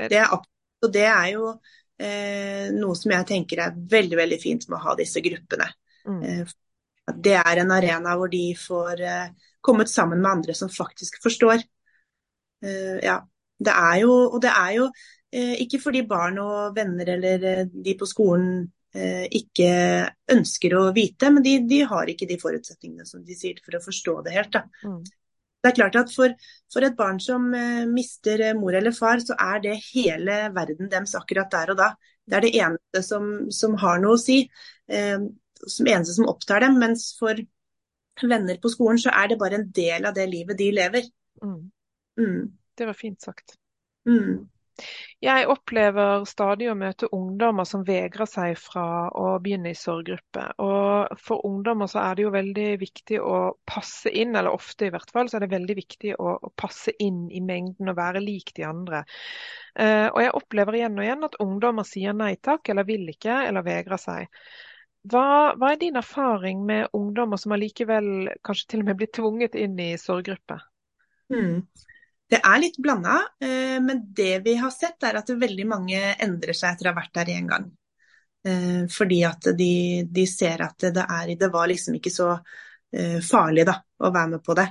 [0.01, 1.49] det er, og det er jo
[2.01, 5.69] eh, noe som jeg tenker er veldig veldig fint med å ha disse gruppene.
[6.09, 6.21] Mm.
[6.29, 6.55] Eh,
[7.11, 11.65] det er en arena hvor de får uh, kommet sammen med andre som faktisk forstår.
[12.65, 13.21] Uh, ja.
[13.63, 17.99] Det er jo, og det er jo uh, ikke fordi barn og venner eller de
[17.99, 19.67] på skolen ikke
[20.35, 23.81] ønsker å vite, men de, de, har ikke de forutsetningene som de sier for å
[23.81, 24.59] forstå det helt.
[24.85, 24.99] Mm.
[25.65, 26.35] Det er klart at for,
[26.69, 27.47] for et barn som
[27.89, 31.89] mister mor eller far, så er det hele verden deres akkurat der og da.
[32.29, 34.43] Det er det eneste som, som har noe å si
[35.69, 36.79] som eneste som opptar dem.
[36.83, 37.39] Mens for
[38.23, 41.11] venner på skolen så er det bare en del av det livet de lever.
[41.43, 41.61] Mm.
[42.21, 42.43] Mm.
[42.79, 43.57] Det var fint sagt.
[44.09, 44.49] Mm.
[45.23, 50.47] Jeg opplever stadig å møte ungdommer som vegrer seg fra å begynne i sorggruppe.
[50.65, 53.37] Og for ungdommer så er det jo veldig viktig å
[53.69, 56.97] passe inn, eller ofte i hvert fall, så er det veldig viktig å, å passe
[57.05, 59.05] inn i mengden og være lik de andre.
[59.77, 63.43] Uh, og jeg opplever igjen og igjen at ungdommer sier nei takk, eller vil ikke,
[63.47, 64.43] eller vegrer seg.
[65.11, 69.57] Hva, hva, er din erfaring med ungdommer som allikevel kanskje til og med blir tvunget
[69.59, 70.61] inn i sorggruppe?
[71.33, 71.65] Mm.
[72.33, 76.57] Det er litt blanda, eh, men det vi har sett er at veldig mange endrer
[76.57, 77.67] seg etter å ha vært der én gang.
[78.47, 79.75] Eh, fordi at de,
[80.09, 84.37] de, ser at det, er, det var liksom ikke så eh, farlig da, å være
[84.37, 84.69] med på det.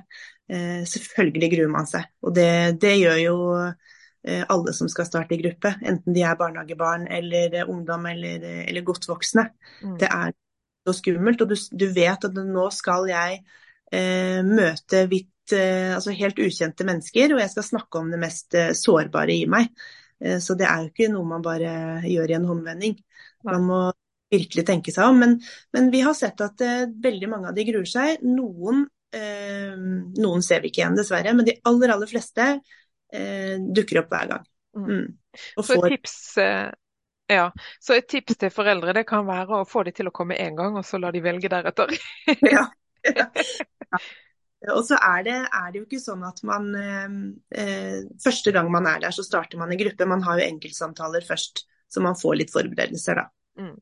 [0.52, 3.36] Selvfølgelig gruer man seg, og det, det gjør jo
[4.22, 8.64] alle som skal starte i gruppe, enten de er barnehagebarn eller eh, ungdom eller, eh,
[8.70, 9.48] eller godt voksne.
[9.82, 9.96] Mm.
[10.02, 10.36] Det er
[10.86, 13.40] så skummelt, og du, du, vet at nå skal jeg
[13.94, 18.58] eh, møte vidt, eh, altså helt ukjente mennesker, og jeg skal snakke om det mest
[18.58, 19.74] eh, sårbare i meg.
[20.22, 21.70] så det er jo ikke noe man bare
[22.06, 22.92] gjør i en håndvending.
[23.48, 23.80] Man må
[24.30, 25.18] virkelig tenke seg om.
[25.18, 25.32] Men,
[25.74, 28.22] men vi har sett at veldig mange av de gruer seg.
[28.22, 28.84] Noen,
[30.22, 32.46] noen ser vi ikke igjen, dessverre, men de aller, aller fleste
[33.14, 34.48] eh, dukker opp hver gang.
[34.78, 35.08] Mm.
[35.56, 35.68] Får...
[35.68, 36.72] Så, et tips, eh,
[37.32, 37.52] ja.
[37.80, 40.58] så et tips til foreldre det kan være å få dem til å komme én
[40.58, 41.94] gang, og så la de velge deretter.
[42.56, 42.66] ja.
[43.12, 43.30] ja.
[44.72, 47.14] Og så er det, er det, jo ikke sånn at man eh,
[47.58, 50.06] eh, Første gang man er der, så starter man i gruppe.
[50.10, 53.30] Man har jo enkeltsamtaler først, så man får litt forberedelser, da.
[53.58, 53.80] Mm.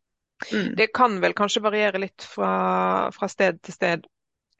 [0.54, 0.70] Mm.
[0.80, 2.54] Det kan vel kanskje variere litt fra,
[3.12, 4.08] fra sted til sted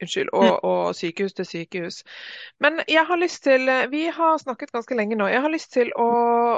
[0.00, 2.00] Unnskyld, og, og, sykehus til sykehus.
[2.64, 5.28] Men jeg har lyst til, vi har snakket ganske lenge nå.
[5.28, 6.08] Jeg har lyst til å,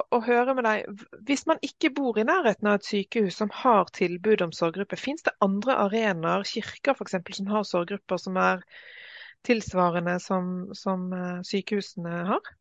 [0.06, 1.04] å høre med deg.
[1.26, 5.26] Hvis man ikke bor i nærheten av et sykehus som har tilbud om sorggruppe, fins
[5.26, 8.62] det andre arenaer, kirker f.eks., som har sorggrupper som er
[9.46, 12.52] tilsvarende som, som eh, sykehusene har?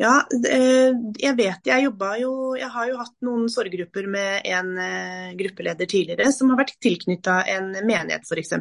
[0.00, 0.14] Ja,
[0.48, 5.32] eh, jeg vet jeg jobba jo Jeg har jo hatt noen sorggrupper med en eh,
[5.36, 8.54] gruppeleder tidligere som har vært tilknytta en menighet f.eks.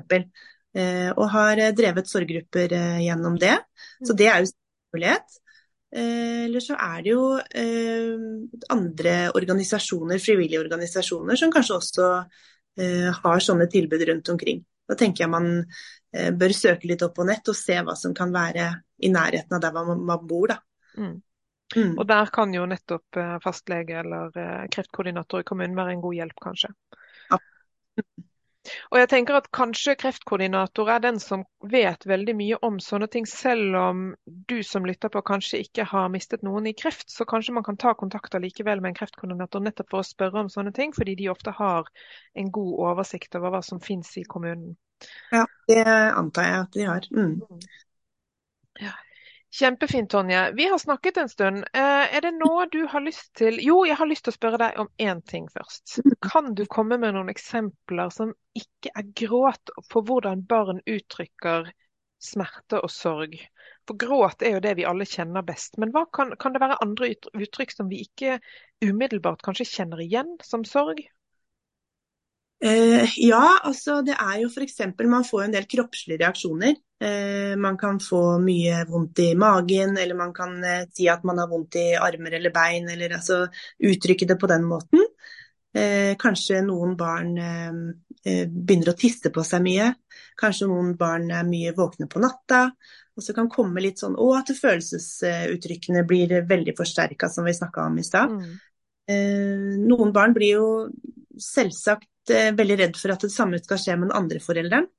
[0.78, 3.56] Eh, og har eh, drevet sorggrupper eh, gjennom det.
[4.06, 5.40] Så det er jo en mulighet.
[5.90, 7.22] Eller så er det jo
[8.70, 12.10] andre organisasjoner, frivillige organisasjoner, som kanskje også
[13.24, 14.60] har sånne tilbud rundt omkring.
[14.86, 15.48] Da tenker jeg man
[16.38, 18.68] bør søke litt opp på nett og se hva som kan være
[19.02, 20.54] i nærheten av der man bor.
[20.54, 20.60] Da.
[20.94, 21.18] Mm.
[21.74, 21.98] Mm.
[21.98, 26.70] Og der kan jo nettopp fastlege eller kreftkoordinator i kommunen være en god hjelp, kanskje.
[27.34, 27.42] Ja.
[28.92, 33.28] Og jeg tenker at kanskje kreftkoordinator er den som vet veldig mye om sånne ting,
[33.30, 37.10] selv om du som lytter på kanskje ikke har mistet noen i kreft.
[37.12, 40.54] Så kanskje man kan ta kontakt likevel med en kreftkoordinator nettopp for å spørre om
[40.54, 41.90] sånne ting, fordi de ofte har
[42.38, 44.78] en god oversikt over hva som finnes i kommunen.
[45.32, 47.08] Ja, det antar jeg at de har.
[47.16, 47.62] Mm.
[48.84, 48.96] Ja.
[49.52, 50.52] Kjempefint, Tonje.
[50.52, 51.58] Vi har snakket en stund.
[51.74, 54.60] Eh, er det noe du har lyst til Jo, jeg har lyst til å spørre
[54.62, 55.96] deg om én ting først.
[56.22, 61.72] Kan du komme med noen eksempler som ikke er gråt, på hvordan barn uttrykker
[62.22, 63.34] smerte og sorg?
[63.90, 65.80] For gråt er jo det vi alle kjenner best.
[65.82, 68.38] Men kan, kan, det være andre uttrykk som vi ikke
[68.86, 71.02] umiddelbart kanskje kjenner igjen som sorg?
[72.60, 74.82] Eh, ja, altså det er jo f.eks.
[75.08, 76.76] man får en del kroppslige reaksjoner.
[77.00, 81.40] Eh, man kan få mye vondt i magen, eller man kan eh, si at man
[81.40, 83.46] har vondt i armer eller bein, eller altså
[83.80, 85.06] uttrykke det på den måten.
[85.78, 87.74] Eh, kanskje noen barn eh,
[88.26, 89.92] eh, begynner å tisse på seg mye.
[90.40, 92.66] Kanskje noen barn er mye våkne på natta.
[93.16, 97.88] Og så kan komme litt sånn Og at følelsesuttrykkene blir veldig forsterka, som vi snakka
[97.88, 98.36] om i stad.
[98.36, 98.58] Mm.
[99.90, 100.68] noen barn blir jo
[101.42, 104.90] selvsagt Eh, veldig redd for at det samme skal skje med den andre forelderen.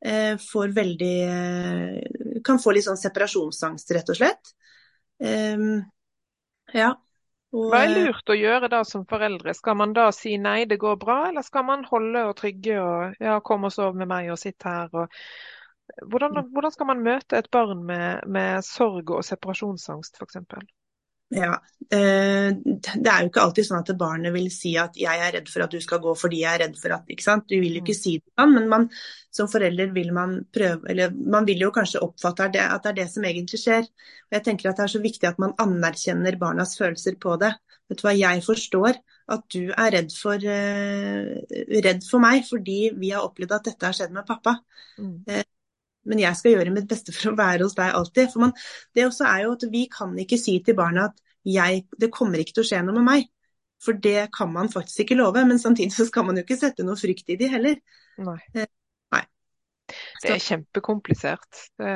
[0.00, 4.52] Eh, får veldig eh, Kan få litt sånn separasjonsangst, rett og slett.
[5.20, 5.82] Ehm,
[6.72, 6.94] ja.
[7.50, 9.52] Og, Hva er lurt å gjøre da som foreldre?
[9.58, 13.18] Skal man da si nei, det går bra, eller skal man holde og trygge og
[13.20, 14.88] ja, kom og sov med meg og sitt her?
[14.94, 15.20] Og...
[16.06, 20.38] Hvordan, hvordan, skal man møte et barn med, med sorg og separasjonsangst, f.eks.?
[21.30, 21.52] Ja,
[21.90, 25.48] eh, Det er jo ikke alltid sånn at barnet vil si at 'jeg er redd
[25.48, 27.46] for at du skal gå fordi jeg er redd for at' ikke sant?
[27.46, 28.02] Du vil jo ikke mm.
[28.02, 28.88] si det sånn, men man,
[29.30, 32.90] som forelder vil man prøve Eller man vil jo kanskje oppfatte at det, at det
[32.90, 33.86] er det som egentlig skjer.
[33.86, 37.54] Og Jeg tenker at det er så viktig at man anerkjenner barnas følelser på det.
[37.88, 38.98] Vet du hva, Jeg forstår
[39.30, 43.86] at du er redd for, uh, redd for meg fordi vi har opplevd at dette
[43.86, 44.58] har skjedd med pappa.
[44.98, 45.22] Mm.
[45.30, 45.42] Uh,
[46.08, 48.30] men jeg skal gjøre mitt beste for å være hos deg alltid.
[48.32, 48.54] For man,
[48.96, 52.40] det også er jo at vi kan ikke si til barna at jeg, det kommer
[52.40, 53.30] ikke til å skje noe med meg.
[53.80, 55.44] For det kan man faktisk ikke love.
[55.48, 57.80] Men samtidig så skal man jo ikke sette noe frykt i de heller.
[58.20, 58.36] Nei.
[58.54, 58.68] Eh,
[59.14, 59.24] nei.
[60.24, 61.64] Det er kjempekomplisert.
[61.80, 61.94] Det,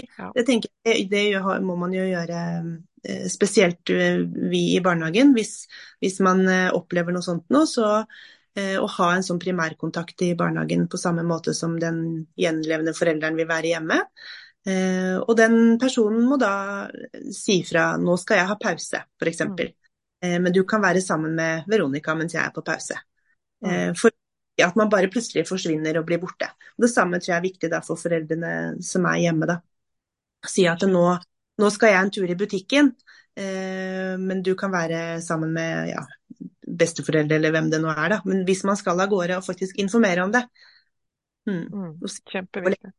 [0.00, 0.30] ja.
[0.38, 1.24] Jeg tenker, det, det,
[1.66, 2.42] må man jo gjøre
[3.06, 5.34] eh, spesielt eh, vi i barnehagen.
[5.38, 5.64] Hvis,
[6.02, 10.88] hvis man opplever noe sånt nå, så Eh, å ha en sånn primærkontakt i barnehagen
[10.90, 12.00] på samme måte som den
[12.40, 14.00] gjenlevende forelderen vil være hjemme.
[14.68, 16.88] Eh, og den personen må da
[17.32, 19.40] si fra 'nå skal jeg ha pause', f.eks.
[19.48, 19.60] Mm.
[20.22, 22.98] Eh, men du kan være sammen med Veronica mens jeg er på pause.
[23.64, 23.94] Mm.
[23.96, 24.12] For
[24.60, 26.50] at man bare plutselig forsvinner og blir borte.
[26.76, 29.46] Det samme tror jeg er viktig for foreldrene som er hjemme.
[29.46, 29.60] da.
[30.48, 31.04] Si at nå,
[31.60, 32.92] nå skal jeg en tur i butikken,
[33.36, 36.04] men du kan være sammen med ja,
[36.80, 38.16] besteforeldre eller hvem det nå er.
[38.16, 38.20] Da.
[38.28, 40.44] Men hvis man skal av gårde og faktisk informere om det.
[41.48, 41.66] Hmm.
[41.68, 41.94] Mm,
[42.32, 42.92] kjempeviktig.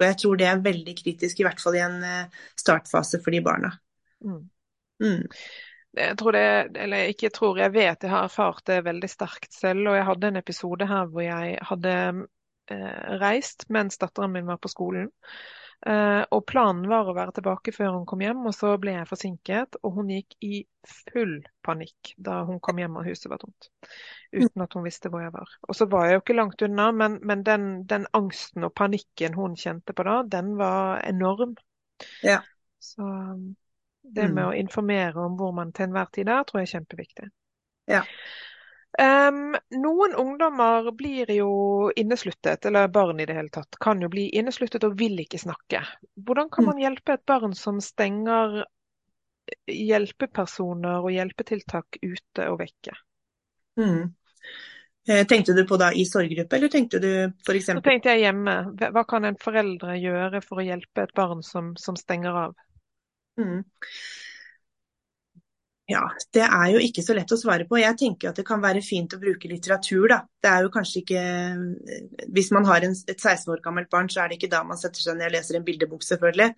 [0.00, 3.36] Og jeg tror det er veldig kritisk, i hvert fall i en eh, startfase for
[3.36, 3.74] de barna.
[4.24, 4.46] Mm.
[5.02, 5.26] Mm.
[5.98, 6.44] Jeg tror det,
[6.78, 9.90] eller ikke tror, jeg vet jeg har erfart det veldig sterkt selv.
[9.90, 11.94] Og jeg hadde en episode her hvor jeg hadde
[12.70, 15.10] eh, reist mens datteren min var på skolen.
[15.80, 19.08] Uh, og planen var å være tilbake før hun kom hjem, og så ble jeg
[19.08, 19.78] forsinket.
[19.80, 20.60] Og hun gikk i
[21.12, 23.70] full panikk da hun kom hjem og huset var tomt.
[24.36, 25.54] Uten at hun visste hvor jeg var.
[25.68, 29.36] Og så var jeg jo ikke langt unna, men, men den, den, angsten og panikken
[29.38, 31.56] hun kjente på da, den var enorm.
[32.24, 32.42] Ja.
[32.80, 33.08] Så
[34.02, 34.46] det med mm.
[34.50, 37.32] å informere om hvor man til enhver tid er, tror jeg er kjempeviktig.
[37.90, 38.04] Ja.
[39.00, 41.52] Um, noen ungdommer blir jo
[41.96, 45.80] innesluttet, eller barn i det hele tatt, kan jo bli innesluttet og vil ikke snakke.
[46.20, 46.68] Hvordan kan mm.
[46.68, 48.60] man hjelpe et barn som stenger
[49.70, 52.98] hjelpepersoner og hjelpetiltak ute og vekke?
[53.80, 54.12] Mm.
[55.08, 57.72] Eh, tenkte du på da i sorggruppe, eller tenkte du f.eks.
[57.72, 58.56] Så tenkte jeg hjemme.
[58.76, 62.58] Hva kan en foreldre gjøre for å hjelpe et barn som, som stenger av?
[63.40, 63.64] Mm.
[65.90, 67.78] Ja, det er jo ikke så lett å svare på.
[67.80, 70.20] Jeg tenker at det kan være fint å bruke litteratur, da.
[70.40, 71.24] Det er jo kanskje ikke
[72.30, 74.78] Hvis man har en, et 16 år gammelt barn, så er det ikke da man
[74.78, 76.54] setter seg ned og leser en bildebok, selvfølgelig.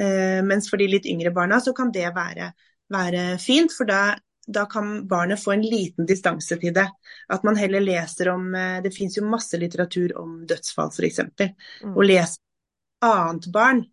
[0.00, 2.50] Eh, mens for de litt yngre barna så kan det være,
[2.90, 4.00] være fint, for da,
[4.46, 6.88] da, kan barnet få en liten distanse til det.
[7.30, 11.22] At man heller leser om eh, Det finnes jo masse litteratur om dødsfall, f.eks.
[11.30, 11.94] Mm.
[11.94, 12.42] Og leser
[13.04, 13.84] annet barn.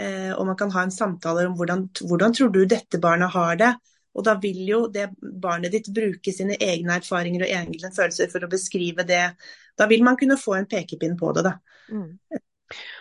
[0.00, 3.56] Eh, og man kan ha en samtale om hvordan, hvordan tror du dette barnet har
[3.60, 3.74] det.
[4.14, 8.44] Og da vil jo det barnet ditt bruke sine egne erfaringer og egne følelser for
[8.44, 9.24] å beskrive det.
[9.78, 11.56] Da vil man kunne få en pekepinn på det, da.
[11.90, 12.16] Mm.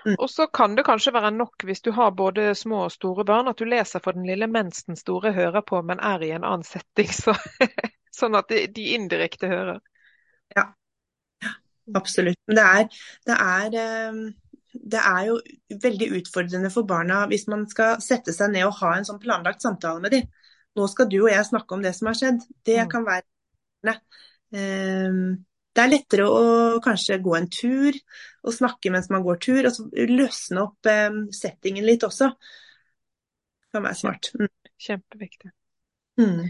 [0.05, 0.16] Mm.
[0.16, 3.49] Og så kan det kanskje være nok hvis du har både små og store barn,
[3.51, 6.45] at du leser for den lille mens den store hører på, men er i en
[6.45, 7.10] annen setting.
[7.14, 7.36] Så,
[8.20, 9.82] sånn at de, indirekte hører.
[10.57, 10.70] Ja,
[11.97, 12.39] absolutt.
[12.49, 13.82] Men det er, det er
[14.14, 14.30] um
[14.70, 15.39] det er jo
[15.82, 19.64] veldig utfordrende for barna hvis man skal sette seg ned og ha en sånn planlagt
[19.66, 20.28] samtale med dem
[20.78, 22.41] nå skal du og jeg snakke om det som har skjedd.
[22.65, 22.89] Det mm.
[22.91, 23.95] kan være
[24.55, 25.22] ehm,
[25.76, 27.95] Det er lettere å kanskje gå en tur
[28.43, 32.32] og snakke mens man går tur, og så løsne opp ehm, settingen litt også.
[32.34, 34.32] Det kan være smart.
[34.39, 34.51] Mm.
[34.80, 35.51] Kjempeviktig.
[36.20, 36.45] Mm.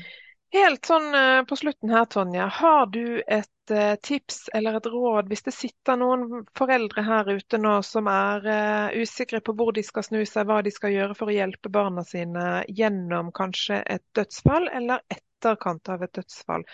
[0.50, 2.46] Helt sånn eh, på slutten her, Tonje.
[2.50, 7.60] Har du et eh, tips eller et råd hvis det sitter noen foreldre her ute
[7.62, 11.18] nå som er eh, usikre på hvor de skal snu seg, hva de skal gjøre
[11.20, 16.66] for å hjelpe barna sine gjennom kanskje et dødsfall eller etterkant av et dødsfall.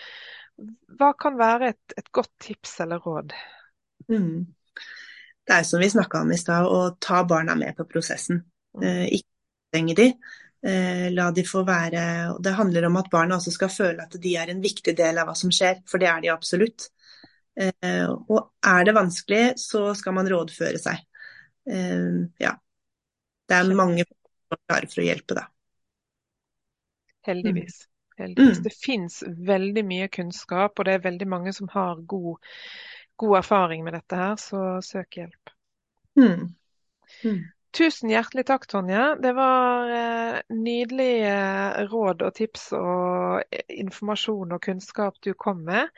[0.96, 3.36] Hva kan være et, et godt tips eller råd?
[4.08, 4.46] Mm.
[5.46, 8.40] Det er som vi snakka om i stad, å ta barna med på prosessen.
[8.80, 9.28] ikke
[9.68, 10.08] stenge de.
[10.66, 12.00] Eh, la de få være
[12.42, 15.28] Det handler om at barna også skal føle at de er en viktig del av
[15.28, 16.88] hva som skjer, for det er de absolutt.
[17.60, 21.04] Eh, og er det vanskelig, så skal man rådføre seg.
[21.70, 22.56] Eh, ja.
[23.46, 25.46] Det er mange som er klare for å hjelpe, da.
[27.26, 27.84] Heldigvis.
[28.18, 28.58] Heldigvis.
[28.58, 28.62] Mm.
[28.64, 32.42] Det fins veldig mye kunnskap, og det er veldig mange som har god,
[33.22, 35.54] god erfaring med dette her, så søk hjelp.
[36.18, 36.48] Mm.
[37.22, 37.42] Mm.
[37.76, 39.00] Tusen hjertelig takk, Tonje.
[39.20, 41.32] Det var eh, nydelige
[41.90, 45.90] råd og tips og eh, informasjon og kunnskap du kom med.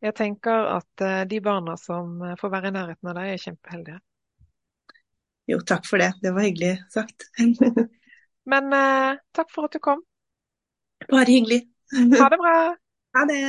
[0.00, 3.98] Jeg tenker at eh, de barna som får være i nærheten av deg, er kjempeheldige.
[5.50, 6.14] Jo, takk for det.
[6.22, 7.28] Det var hyggelig sagt.
[8.50, 10.00] Men eh, takk for at du kom.
[11.10, 11.66] Bare hyggelig.
[12.16, 12.56] Ha det bra.
[13.18, 13.42] Ha det.